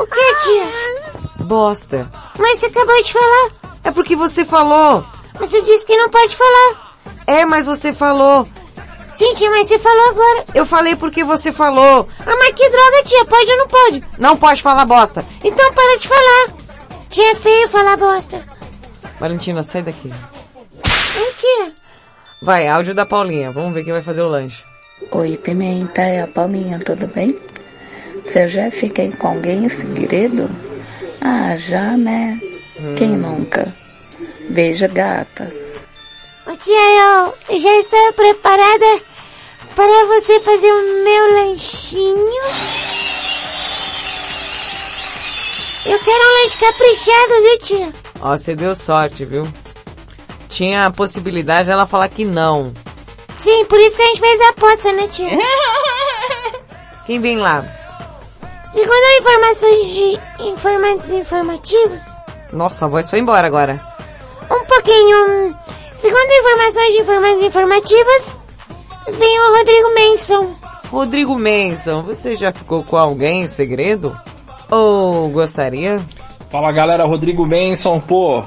[0.00, 1.44] O que, tia?
[1.44, 2.10] Bosta.
[2.40, 3.50] Mas você acabou de falar.
[3.84, 5.04] É porque você falou.
[5.34, 6.96] Você disse que não pode falar.
[7.26, 8.46] É, mas você falou.
[9.08, 10.44] Sim, tia, mas você falou agora.
[10.54, 12.08] Eu falei porque você falou.
[12.20, 14.04] Ah, mas que droga, tia, pode ou não pode?
[14.18, 15.24] Não pode falar bosta.
[15.42, 16.54] Então para de falar.
[17.08, 18.40] Tia, é feio falar bosta.
[19.20, 20.08] Valentina, sai daqui.
[20.08, 21.72] Hein, tia?
[22.42, 23.52] Vai, áudio da Paulinha.
[23.52, 24.62] Vamos ver quem vai fazer o lanche.
[25.10, 27.38] Oi, Pimenta, é a Paulinha, tudo bem?
[28.22, 30.50] Se eu já fiquei com alguém em segredo?
[31.20, 32.40] Ah, já, né?
[32.96, 33.72] Quem nunca?
[34.50, 35.48] Beija, gata.
[36.46, 39.00] Ô, tia, eu, eu já estou preparada
[39.74, 42.34] para você fazer o meu lanchinho.
[45.86, 47.92] Eu quero um lanche caprichado, viu, tia?
[48.20, 49.46] Ó, você deu sorte, viu?
[50.48, 52.72] Tinha a possibilidade dela falar que não.
[53.36, 55.30] Sim, por isso que a gente fez a aposta, né, tia?
[57.06, 57.64] Quem vem lá?
[58.70, 62.02] Segundo informações de informantes informativos,
[62.52, 63.93] Nossa, a voz foi embora agora.
[64.50, 65.54] Um pouquinho...
[65.94, 68.40] Segundo informações de informantes informativos,
[69.16, 70.54] vem o Rodrigo Manson.
[70.90, 74.14] Rodrigo Manson, você já ficou com alguém em segredo?
[74.70, 76.04] Ou gostaria?
[76.50, 78.42] Fala galera, Rodrigo Benson, pô,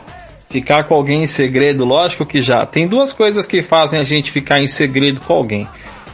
[0.49, 2.65] ficar com alguém em segredo, lógico que já.
[2.65, 5.67] Tem duas coisas que fazem a gente ficar em segredo com alguém.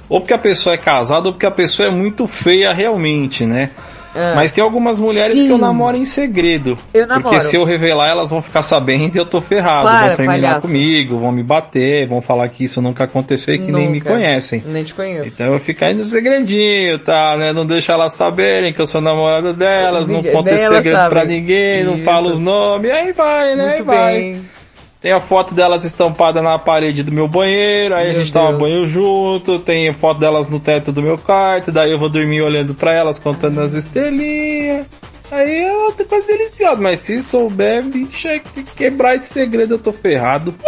[0.08, 3.72] Ou porque a pessoa é casada, ou porque a pessoa é muito feia realmente, né?
[4.16, 4.34] Ah.
[4.36, 5.48] Mas tem algumas mulheres Sim.
[5.48, 6.78] que eu namoro em segredo.
[6.94, 7.24] Eu namoro.
[7.30, 9.84] Porque se eu revelar, elas vão ficar sabendo e eu tô ferrado.
[9.84, 10.62] Para, vão terminar palhaço.
[10.68, 14.12] comigo, vão me bater, vão falar que isso nunca aconteceu e que nem me Nunca.
[14.12, 14.64] conhecem.
[14.66, 15.28] Nem te conheço.
[15.28, 17.36] Então eu vou ficar aí no segredinho, tá?
[17.38, 17.54] Né?
[17.54, 21.40] Não deixa elas saberem que eu sou namorado delas, não conto esse segredo pra sabem.
[21.42, 22.04] ninguém, não Isso.
[22.04, 23.64] falo os nomes, aí vai, né?
[23.64, 24.40] Aí Muito vai.
[25.04, 28.52] Tem a foto delas estampada na parede do meu banheiro, aí a Meu gente toma
[28.52, 28.62] Deus.
[28.62, 32.42] banho junto, tem a foto delas no teto do meu quarto, daí eu vou dormir
[32.42, 34.88] olhando pra elas, contando as estrelinhas.
[35.30, 39.80] Aí é outra coisa deliciosa, mas se souber, bicho, é que quebrar esse segredo eu
[39.80, 40.56] tô ferrado.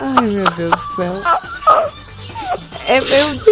[0.00, 1.14] Ai, meu Deus do céu.
[2.86, 3.42] É meio,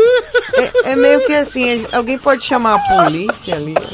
[0.53, 3.73] é, é meio que assim, alguém pode chamar a polícia ali.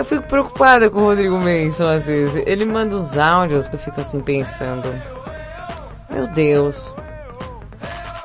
[0.00, 2.42] Eu fico preocupada com o Rodrigo Manson às vezes.
[2.46, 4.90] Ele manda uns áudios que eu fico assim pensando.
[6.08, 6.90] Meu Deus.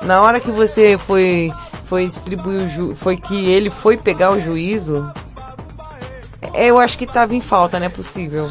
[0.00, 1.52] Na hora que você foi
[1.86, 5.12] foi distribuir o ju foi que ele foi pegar o juízo.
[6.54, 8.48] é, Eu acho que tava em falta, não é possível.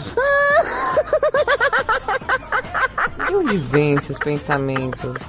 [3.28, 5.20] De onde vem esses pensamentos?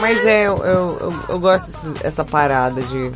[0.00, 3.10] Mas é, eu, eu, eu, eu gosto desse- essa parada de.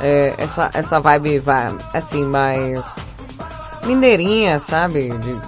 [0.00, 3.12] É, essa, essa vibe, vai, assim, mais.
[3.84, 5.10] Mineirinha, sabe?
[5.10, 5.40] De, de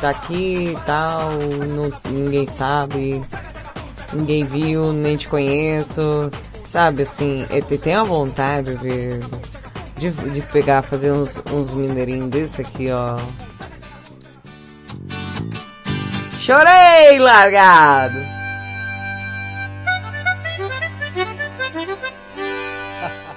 [0.00, 3.20] tá aqui e tal, não, ninguém sabe,
[4.12, 6.30] ninguém viu, nem te conheço,
[6.66, 7.02] sabe?
[7.02, 9.18] Assim, eu te- tenho a vontade de,
[9.96, 13.16] de, de pegar, fazer uns, uns mineirinhos desse aqui, ó.
[16.40, 18.37] Chorei, largado!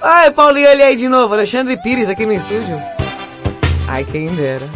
[0.02, 2.76] Ai, Paulinho, olha aí de novo, Alexandre Pires aqui no estúdio.
[3.86, 4.68] Ai, quem dera.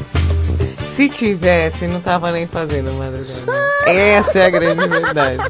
[0.86, 3.90] Se tivesse, não tava nem fazendo madrugada.
[3.90, 5.42] Essa é a grande verdade.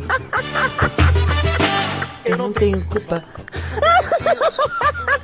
[2.25, 3.23] Eu não tenho culpa.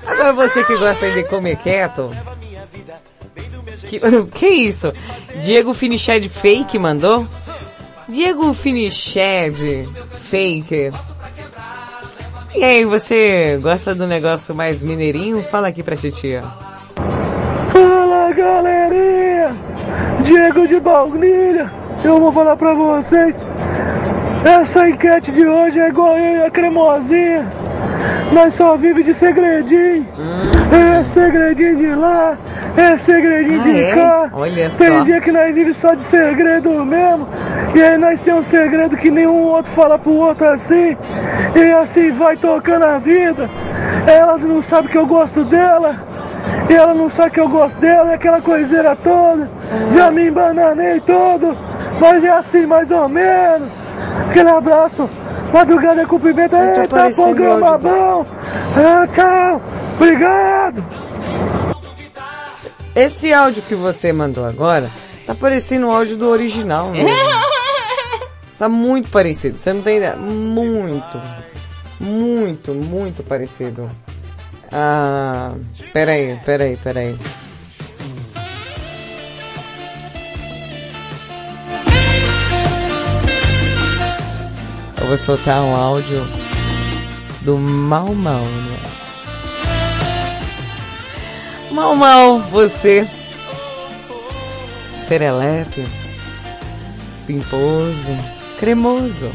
[0.07, 2.11] Agora você que gosta de comer quieto.
[3.89, 3.99] Que,
[4.33, 4.93] que isso?
[5.41, 7.27] Diego Finiched Fake mandou?
[8.09, 9.89] Diego Finiched
[10.19, 10.93] Fake.
[12.55, 15.43] E aí, você gosta do negócio mais mineirinho?
[15.45, 16.43] Fala aqui pra titia.
[17.73, 19.57] Fala galerinha!
[20.25, 21.71] Diego de Baunilha,
[22.05, 23.37] eu vou falar pra vocês.
[24.45, 27.51] Essa enquete de hoje é igual eu e a cremosinha.
[28.33, 30.07] Nós só vive de segredinho.
[31.03, 32.37] É segredinho de lá,
[32.77, 33.93] é segredinho Ah, de é?
[33.93, 34.31] cá.
[34.35, 35.01] Olha Tem só.
[35.03, 37.27] dia que nós vivemos só de segredo mesmo.
[37.75, 40.97] E aí nós temos um segredo que nenhum outro fala pro outro assim.
[41.57, 43.51] E assim vai tocando a vida.
[44.07, 45.97] Ela não sabe que eu gosto dela.
[46.71, 49.49] E ela não sabe que eu gosto dela, é aquela coiseira toda.
[49.97, 51.57] Já me embananei todo.
[52.01, 53.69] Mas é assim mais ou menos.
[54.29, 55.09] Aquele abraço.
[55.53, 56.57] Madrugada com pimenta.
[56.77, 58.27] Eita, programa bom.
[58.77, 59.63] Ah, tchau.
[59.97, 60.85] Obrigado.
[62.95, 64.91] Esse áudio que você mandou agora
[65.27, 67.05] tá parecendo o áudio do original, né?
[68.59, 70.17] tá muito parecido, você não tem ideia.
[70.17, 71.21] Muito,
[71.99, 73.91] muito, muito parecido.
[74.71, 75.53] Ah,
[75.93, 77.19] peraí, peraí, peraí.
[85.13, 86.27] Vou soltar um áudio
[87.43, 88.79] do Mal Mal, né?
[91.71, 93.07] Mal Mal, você.
[94.95, 95.87] Serelepe.
[97.27, 98.17] Pimposo.
[98.59, 99.31] Cremoso.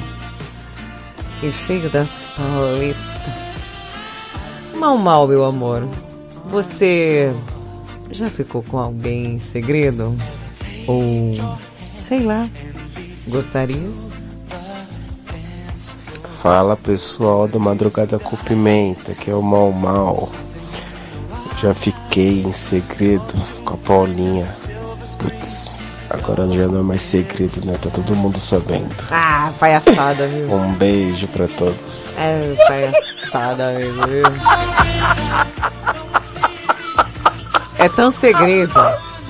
[1.44, 2.98] E cheio das paletas.
[4.74, 5.88] Mal Mal, meu amor.
[6.46, 7.32] Você
[8.10, 10.18] já ficou com alguém em segredo?
[10.88, 11.34] Ou,
[11.96, 12.50] sei lá,
[13.28, 14.17] gostaria?
[16.42, 20.30] Fala pessoal do Madrugada com Pimenta, que é o Mal Mal.
[21.60, 23.34] Já fiquei em segredo
[23.66, 24.48] com a Paulinha.
[25.18, 25.72] Putz,
[26.10, 27.78] agora já não é mais segredo, né?
[27.82, 28.96] Tá todo mundo sabendo.
[29.10, 30.52] Ah, palhaçada, viu?
[30.54, 32.04] Um beijo pra todos.
[32.18, 34.24] É, palhaçada viu?
[37.80, 38.74] É tão segredo,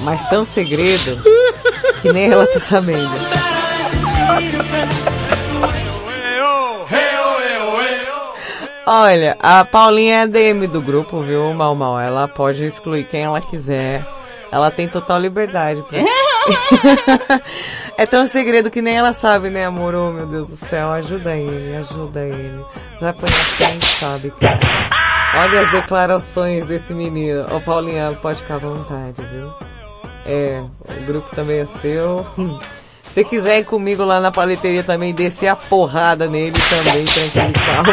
[0.01, 1.21] mas tão segredo,
[2.01, 2.45] que nem ela
[8.89, 11.99] Olha, a Paulinha é DM do grupo, viu, Mal Mal?
[11.99, 14.07] Ela pode excluir quem ela quiser.
[14.49, 15.81] Ela tem total liberdade.
[15.81, 15.99] Pra...
[17.97, 19.93] é tão segredo que nem ela sabe, né, amor?
[19.93, 22.65] Oh, meu Deus do céu, ajuda ele, ajuda ele.
[23.01, 24.33] Vai apanhar quem sabe.
[25.35, 27.45] Olha as declarações desse menino.
[27.53, 29.53] Ô, Paulinha, pode ficar à vontade, viu?
[30.25, 30.63] É,
[30.97, 32.25] o grupo também é seu.
[33.13, 37.91] Se quiser ir comigo lá na paleteria também, descer a porrada nele também, tranquilo, calmo.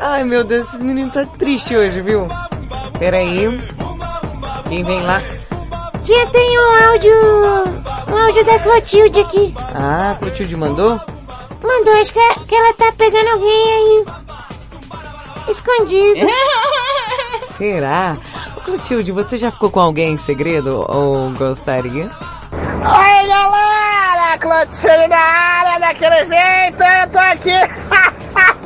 [0.00, 2.28] Ai meu Deus, esses meninos tá triste hoje, viu?
[2.98, 3.46] Pera aí.
[4.68, 5.20] Quem vem lá?
[6.02, 7.12] Já tem um áudio.
[8.08, 9.54] Um áudio da Clotilde aqui.
[9.74, 11.00] Ah, a Clotilde mandou?
[11.62, 14.04] Mandou, acho que, que ela tá pegando alguém aí.
[15.48, 16.26] Escondido.
[17.56, 18.16] Será?
[18.68, 22.10] Clotilde, você já ficou com alguém em segredo ou gostaria?
[22.52, 27.50] Oi galera, Clotilde na área daquele jeito, eu tô aqui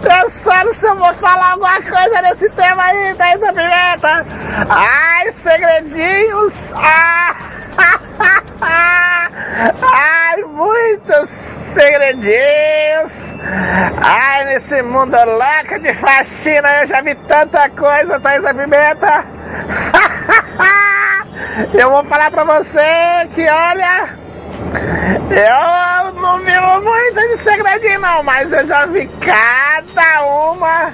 [0.00, 4.26] pensando se eu vou falar alguma coisa nesse tema aí, Thaisa Pimenta.
[4.68, 7.34] Ai, segredinhos, ah,
[9.82, 13.34] ai, muitos segredinhos.
[14.04, 19.24] Ai, nesse mundo louco de faxina eu já vi tanta coisa, Thaisa Pimenta.
[21.74, 24.08] Eu vou falar pra você que, olha,
[25.30, 30.92] eu não vivo muito de segredinho não, mas eu já vi cada uma.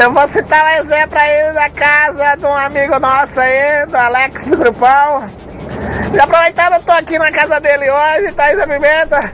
[0.00, 4.46] Eu vou citar um exemplo aí da casa de um amigo nosso aí, do Alex
[4.46, 5.30] do Grupão.
[6.12, 9.30] E aproveitando, eu tô aqui na casa dele hoje, Thaís Pimenta.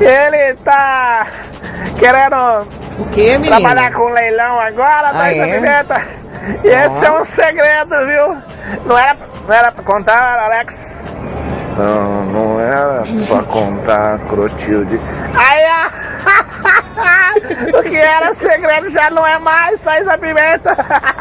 [0.00, 1.26] E ele tá
[1.98, 2.66] querendo
[3.46, 5.54] trabalhar com leilão agora, Ah, Thaís é?
[5.54, 6.02] Pimenta.
[6.64, 8.42] E esse é um segredo, viu?
[8.86, 9.16] Não era,
[9.46, 10.99] não era pra contar, Alex?
[11.76, 15.00] Não, não era pra contar, Crotilde.
[15.34, 15.90] Aí, ó.
[17.78, 20.76] o que era segredo já não é mais, Thaís a Pimenta.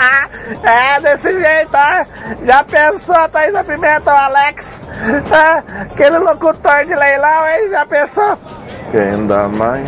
[0.63, 2.45] é desse jeito, ó.
[2.45, 4.83] Já pensou, Thaís a Pimenta, o Alex?
[5.31, 7.69] Ah, aquele locutor de leilão, hein?
[7.69, 8.37] Já pensou?
[8.91, 9.87] Quem dá mais?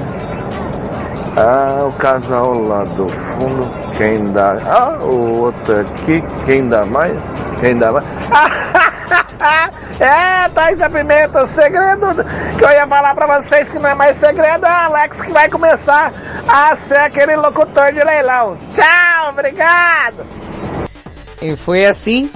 [1.38, 4.58] Ah, o casal lá do fundo, quem dá.
[4.66, 7.18] Ah, o outro aqui, quem dá mais?
[7.62, 8.04] Quem dá mais?
[10.00, 12.08] é, Thaís a Pimenta, o segredo
[12.58, 15.32] que eu ia falar pra vocês que não é mais segredo é o Alex que
[15.32, 16.12] vai começar
[16.48, 18.58] a ser aquele locutor de leilão.
[18.74, 20.28] Tchau, obrigado!
[21.42, 22.30] E foi assim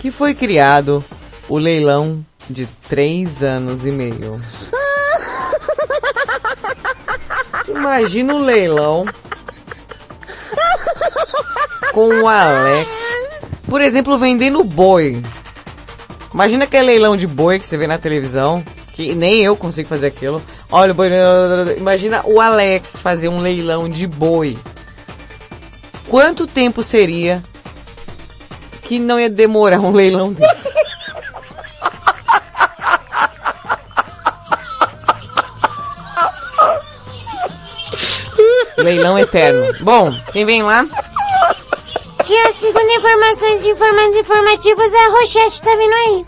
[0.00, 1.04] que foi criado
[1.48, 4.36] o leilão de três anos e meio.
[7.74, 9.04] Imagina o leilão
[11.92, 12.88] com o Alex,
[13.68, 15.22] por exemplo, vendendo boi.
[16.32, 18.64] Imagina aquele leilão de boi que você vê na televisão,
[18.94, 20.42] que nem eu consigo fazer aquilo.
[20.70, 21.10] Olha o boi.
[21.76, 24.58] Imagina o Alex fazer um leilão de boi.
[26.08, 27.42] quanto tempo seria
[28.82, 30.68] que não ia demorar um leilão desse?
[38.84, 39.74] Leilão eterno.
[39.80, 40.86] Bom, quem vem lá?
[42.22, 46.24] Tia, segundo informações de informantes informativos, a Rochette tá vindo aí.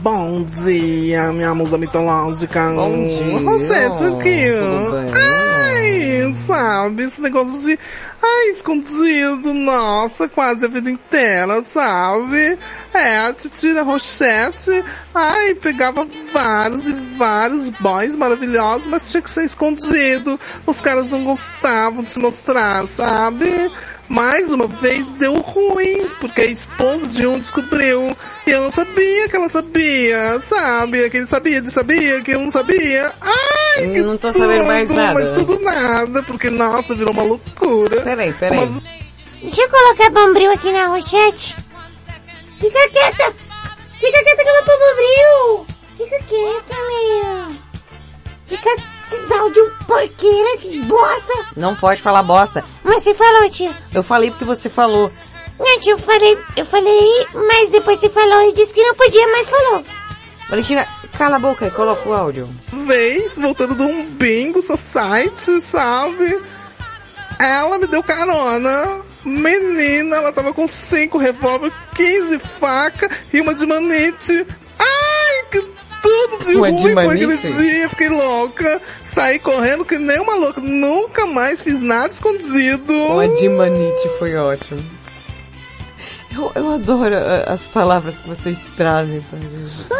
[0.00, 2.70] Bom dia, minha musa mitológica.
[2.72, 3.38] Bom dia.
[3.38, 4.44] Rosete aqui.
[4.52, 5.12] Tudo bem?
[5.14, 7.78] Ai, sabe, esse negócio de...
[8.22, 12.58] Ai, escondido, nossa, quase a vida inteira, sabe?
[12.92, 14.84] É, a titira Rochette,
[15.14, 20.40] ai, pegava vários e vários boys maravilhosos, mas tinha que ser escondido.
[20.66, 23.70] Os caras não gostavam de se mostrar, sabe?
[24.08, 28.16] Mais uma vez deu ruim, porque a esposa de um descobriu.
[28.46, 31.10] E eu não sabia que ela sabia, sabe?
[31.10, 33.12] Que ele sabia de sabia, que eu não sabia.
[33.20, 35.14] Ai, que Não tô sabendo mais tudo, nada.
[35.14, 38.00] Mas tudo nada, porque nossa, virou uma loucura.
[38.00, 38.68] Peraí, peraí.
[39.42, 41.67] Deixa eu colocar bombril aqui na Rochette.
[42.60, 43.34] Fica quieta!
[43.98, 45.66] Fica quieta que eu não tô bombril!
[45.96, 47.56] Fica quieta, meu!
[48.46, 48.70] Fica
[49.12, 51.46] esses áudios porqueira, que bosta!
[51.56, 52.64] Não pode falar bosta.
[52.82, 53.70] Mas você falou, tia.
[53.94, 55.10] Eu falei porque você falou.
[55.58, 59.26] Não, tia, eu falei, eu falei, mas depois você falou e disse que não podia,
[59.28, 59.84] mas falou.
[60.48, 60.86] Valentina,
[61.16, 62.48] cala a boca e coloca o áudio.
[62.86, 66.40] vez, voltando de um bingo society, sabe?
[67.38, 69.02] Ela me deu carona.
[69.24, 74.46] Menina, ela tava com cinco revólver, 15 faca e uma de manite.
[74.78, 75.60] Ai, que
[76.02, 77.52] tudo de Uma ruim de foi aquele manite?
[77.52, 77.88] dia.
[77.88, 78.80] Fiquei louca.
[79.14, 80.60] Saí correndo que nem uma louca.
[80.60, 82.92] Nunca mais fiz nada escondido.
[82.92, 84.80] O Adimanite foi ótimo.
[86.32, 89.88] Eu, eu adoro ah, as palavras que vocês trazem pra gente.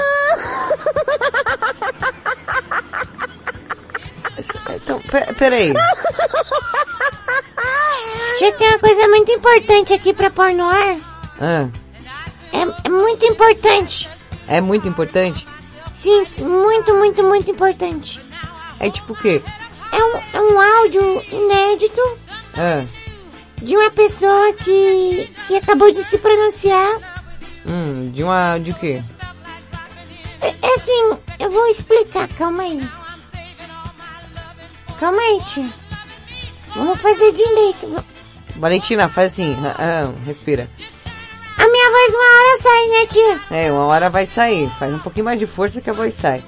[4.70, 5.34] Então, pe-
[8.38, 10.96] Tia, tem uma coisa muito importante aqui pra pôr no ar.
[11.40, 11.68] Ah,
[12.52, 14.08] É, é muito importante.
[14.46, 15.46] é muito importante?
[15.92, 18.20] Sim, muito, muito, muito importante.
[18.80, 19.42] É tipo o quê?
[19.90, 22.00] É um, é um áudio inédito
[22.56, 22.84] Ah,
[23.56, 26.96] de uma pessoa que, que acabou de se pronunciar.
[27.66, 28.58] hum, de uma...
[28.58, 29.02] de quê?
[30.40, 32.80] É, é assim, eu vou explicar, calma aí.
[35.00, 35.68] Calma aí, tia.
[36.76, 38.04] Vamos fazer direito.
[38.58, 40.68] Valentina, faz assim, ah, ah, respira.
[41.56, 43.56] A minha voz uma hora sai, né, tia?
[43.56, 44.68] É, uma hora vai sair.
[44.78, 46.42] Faz um pouquinho mais de força que a voz sai.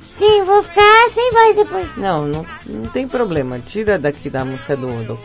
[0.00, 1.96] Sim, vou ficar sem voz depois.
[1.96, 3.58] Não, não, não tem problema.
[3.58, 5.04] Tira daqui da música do...
[5.04, 5.18] do...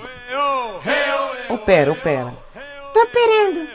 [1.50, 2.34] Opera, opera.
[2.94, 3.68] Tô esperando.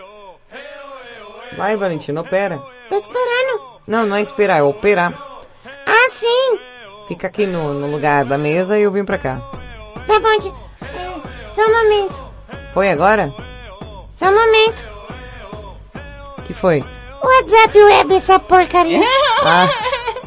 [1.57, 2.61] Vai, Valentina, opera.
[2.89, 3.75] Tô esperando.
[3.87, 5.13] Não, não é esperar, é operar.
[5.87, 6.59] Ah, sim.
[7.09, 9.37] Fica aqui no, no lugar da mesa e eu vim pra cá.
[10.07, 10.53] Tá bom, tia.
[10.83, 12.34] É, só um momento.
[12.75, 13.33] Foi agora?
[14.13, 14.85] Só um momento.
[16.45, 16.85] que foi?
[17.23, 19.01] WhatsApp web, essa porcaria.
[19.47, 19.69] Ah.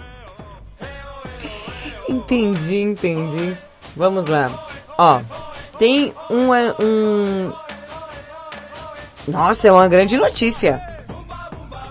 [2.07, 3.57] Entendi, entendi.
[3.95, 4.51] Vamos lá.
[4.95, 5.21] Ó,
[5.79, 7.51] tem uma, um...
[9.27, 10.79] Nossa, é uma grande notícia.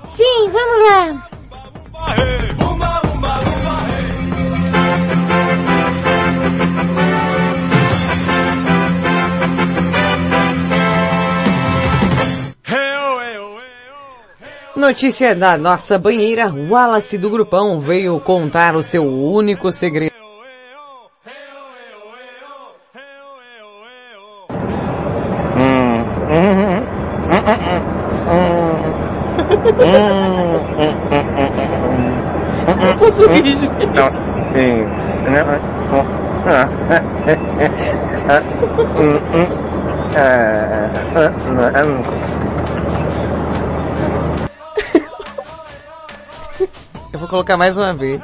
[0.04, 1.28] Sim, vamos lá.
[14.76, 20.14] Notícia da nossa banheira, Wallace do Grupão veio contar o seu único segredo.
[32.82, 33.72] Não consegui, gente.
[47.16, 48.20] Eu vou colocar mais uma vez.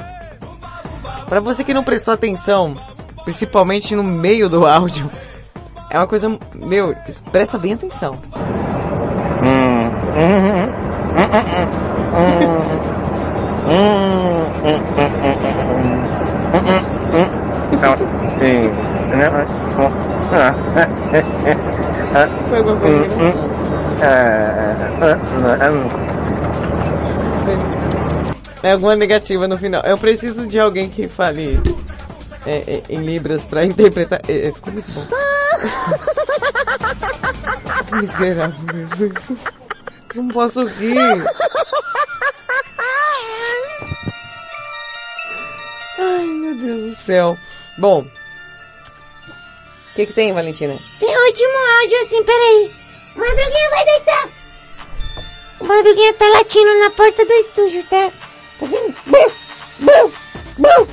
[1.27, 2.77] Pra você que não prestou atenção,
[3.24, 5.10] principalmente no meio do áudio,
[5.89, 6.94] é uma coisa, meu,
[7.31, 8.19] presta bem atenção.
[22.51, 23.09] Foi alguma coisa
[28.62, 29.82] É alguma negativa no final.
[29.82, 31.60] Eu preciso de alguém que fale
[32.47, 34.20] é, é, em libras pra interpretar.
[34.28, 35.06] É, é, ficou muito bom.
[38.01, 39.12] Miserável mesmo.
[40.14, 40.97] Não posso rir.
[45.98, 47.36] Ai, meu Deus do céu.
[47.78, 48.01] Bom.
[48.01, 50.78] O que que tem, Valentina?
[50.98, 52.74] Tem o último áudio assim, peraí.
[53.16, 54.28] Madruguinha vai deitar.
[55.60, 58.10] O Madruguinha tá latindo na porta do estúdio, tá?
[60.59, 60.87] Bum.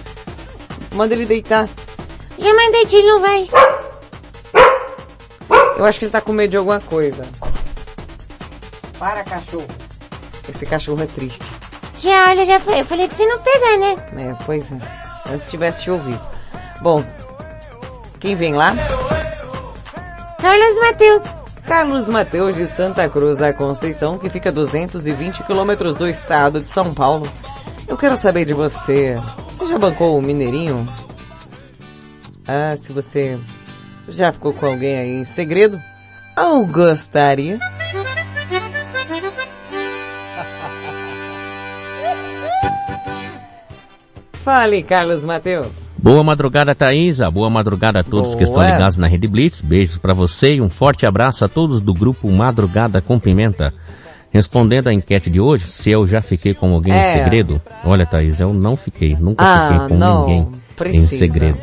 [0.93, 1.67] Manda ele deitar.
[2.37, 3.49] Já mandei, ele não vai.
[5.77, 7.25] Eu acho que ele tá com medo de alguma coisa.
[8.97, 9.67] Para, cachorro.
[10.47, 11.45] Esse cachorro é triste.
[11.95, 12.81] Já, olha, já foi.
[12.81, 13.95] Eu falei pra você não pegar, né?
[14.17, 14.79] É, pois é.
[15.31, 16.21] Antes tivesse te ouvido.
[16.81, 17.03] Bom,
[18.19, 18.73] quem vem lá?
[20.41, 21.23] Carlos Mateus.
[21.67, 26.69] Carlos Mateus de Santa Cruz da Conceição, que fica a 220 quilômetros do estado de
[26.69, 27.29] São Paulo.
[27.99, 29.15] Eu quero saber de você.
[29.51, 30.87] Você já bancou o Mineirinho?
[32.47, 33.37] Ah, se você
[34.07, 35.77] já ficou com alguém aí em segredo?
[36.37, 37.59] Ou gostaria?
[44.31, 45.91] Fale, Carlos Mateus.
[45.97, 47.29] Boa madrugada, Thaisa.
[47.29, 48.71] Boa madrugada a todos que estão Boa.
[48.71, 49.61] ligados na Rede Blitz.
[49.61, 53.73] Beijos pra você e um forte abraço a todos do grupo Madrugada com Pimenta.
[54.31, 57.09] Respondendo à enquete de hoje, se eu já fiquei com alguém É.
[57.09, 57.59] em segredo.
[57.83, 59.15] Olha, Thaís, eu não fiquei.
[59.19, 60.19] Nunca Ah, fiquei com não.
[60.21, 61.17] ninguém em Precisa.
[61.17, 61.57] segredo.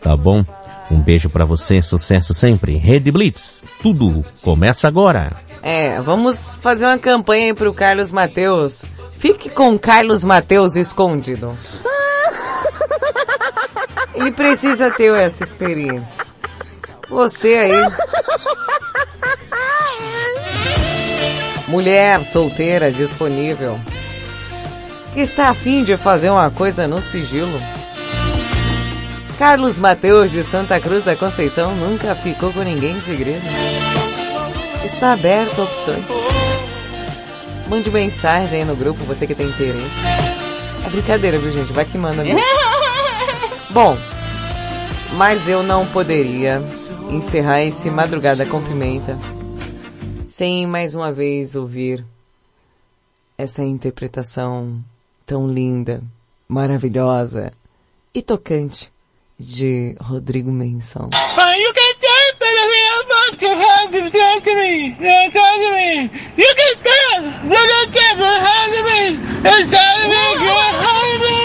[0.00, 0.44] Tá bom?
[0.90, 2.76] Um beijo pra você, sucesso sempre.
[2.76, 5.32] Rede Blitz, tudo começa agora.
[5.62, 8.84] É, vamos fazer uma campanha aí pro Carlos Mateus.
[9.18, 11.48] Fique com o Carlos Mateus escondido.
[14.14, 16.24] Ele precisa ter essa experiência.
[17.08, 17.92] Você aí.
[21.70, 23.78] Mulher solteira disponível.
[25.14, 27.60] Que está afim de fazer uma coisa no sigilo.
[29.38, 33.44] Carlos Mateus de Santa Cruz da Conceição nunca ficou com ninguém em segredo.
[34.84, 36.04] Está aberto a opções.
[37.68, 39.90] Mande mensagem aí no grupo, você que tem interesse.
[40.84, 41.72] É brincadeira, viu gente?
[41.72, 42.40] Vai que manda mesmo.
[43.70, 43.96] Bom,
[45.12, 46.60] mas eu não poderia
[47.10, 49.16] encerrar esse Madrugada com Pimenta
[50.40, 52.02] sem mais uma vez ouvir
[53.36, 54.82] essa interpretação
[55.26, 56.02] tão linda,
[56.48, 57.52] maravilhosa
[58.14, 58.90] e tocante
[59.38, 61.10] de Rodrigo Menson.
[61.10, 64.96] You can stand better than I'm not to have to say to me.
[64.96, 66.08] Say to me.
[66.38, 69.20] You can stand better than behind me.
[69.44, 71.36] And say to me, behind me.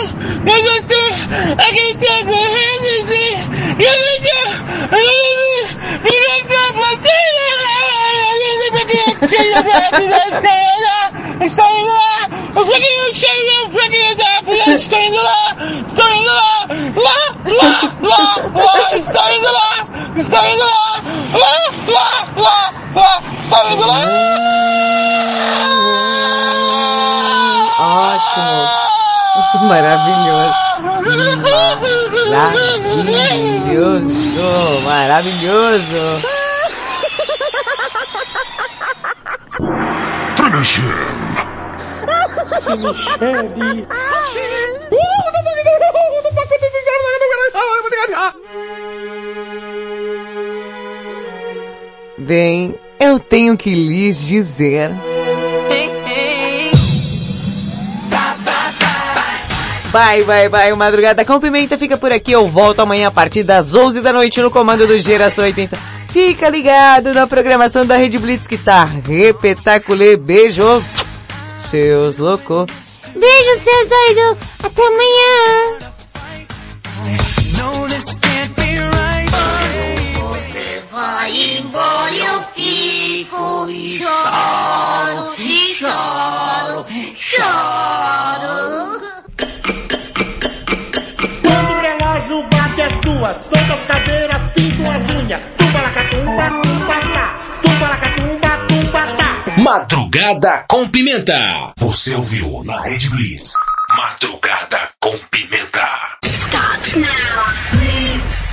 [0.45, 2.95] You can stand, I can stand behind me.
[3.11, 3.35] see.
[3.75, 4.55] You can stand,
[4.89, 5.55] I can me.
[6.05, 6.65] You can stand
[27.77, 28.65] Ótimo.
[29.67, 30.53] Maravilhoso.
[33.25, 34.49] Maravilhoso.
[34.83, 36.34] Maravilhoso.
[40.55, 40.85] Finish him.
[42.77, 43.87] Michele.
[52.17, 54.91] Bem, eu tenho que lhes dizer.
[59.91, 60.71] Bye, bye, bye.
[60.71, 62.31] O Madrugada com Pimenta fica por aqui.
[62.31, 65.94] Eu volto amanhã a partir das 11 da noite no comando do Geração 80.
[66.15, 70.15] Fica ligado na programação da Rede Blitz que tá repetaculê.
[70.15, 70.81] Beijo,
[71.69, 72.71] seus loucos.
[73.13, 74.37] Beijo, seus doidos.
[74.63, 75.77] Até amanhã.
[80.89, 86.85] Vai embora, eu fico e choro, e choro,
[87.17, 89.01] choro.
[91.41, 94.34] Quando o relógio bate as duas, todas as cadeiras
[99.57, 101.73] Madrugada com Pimenta.
[101.77, 103.53] Você ouviu na Rede Blitz.
[103.89, 105.87] Madrugada com Pimenta.
[106.23, 107.79] Start now.
[107.79, 108.44] Blitz.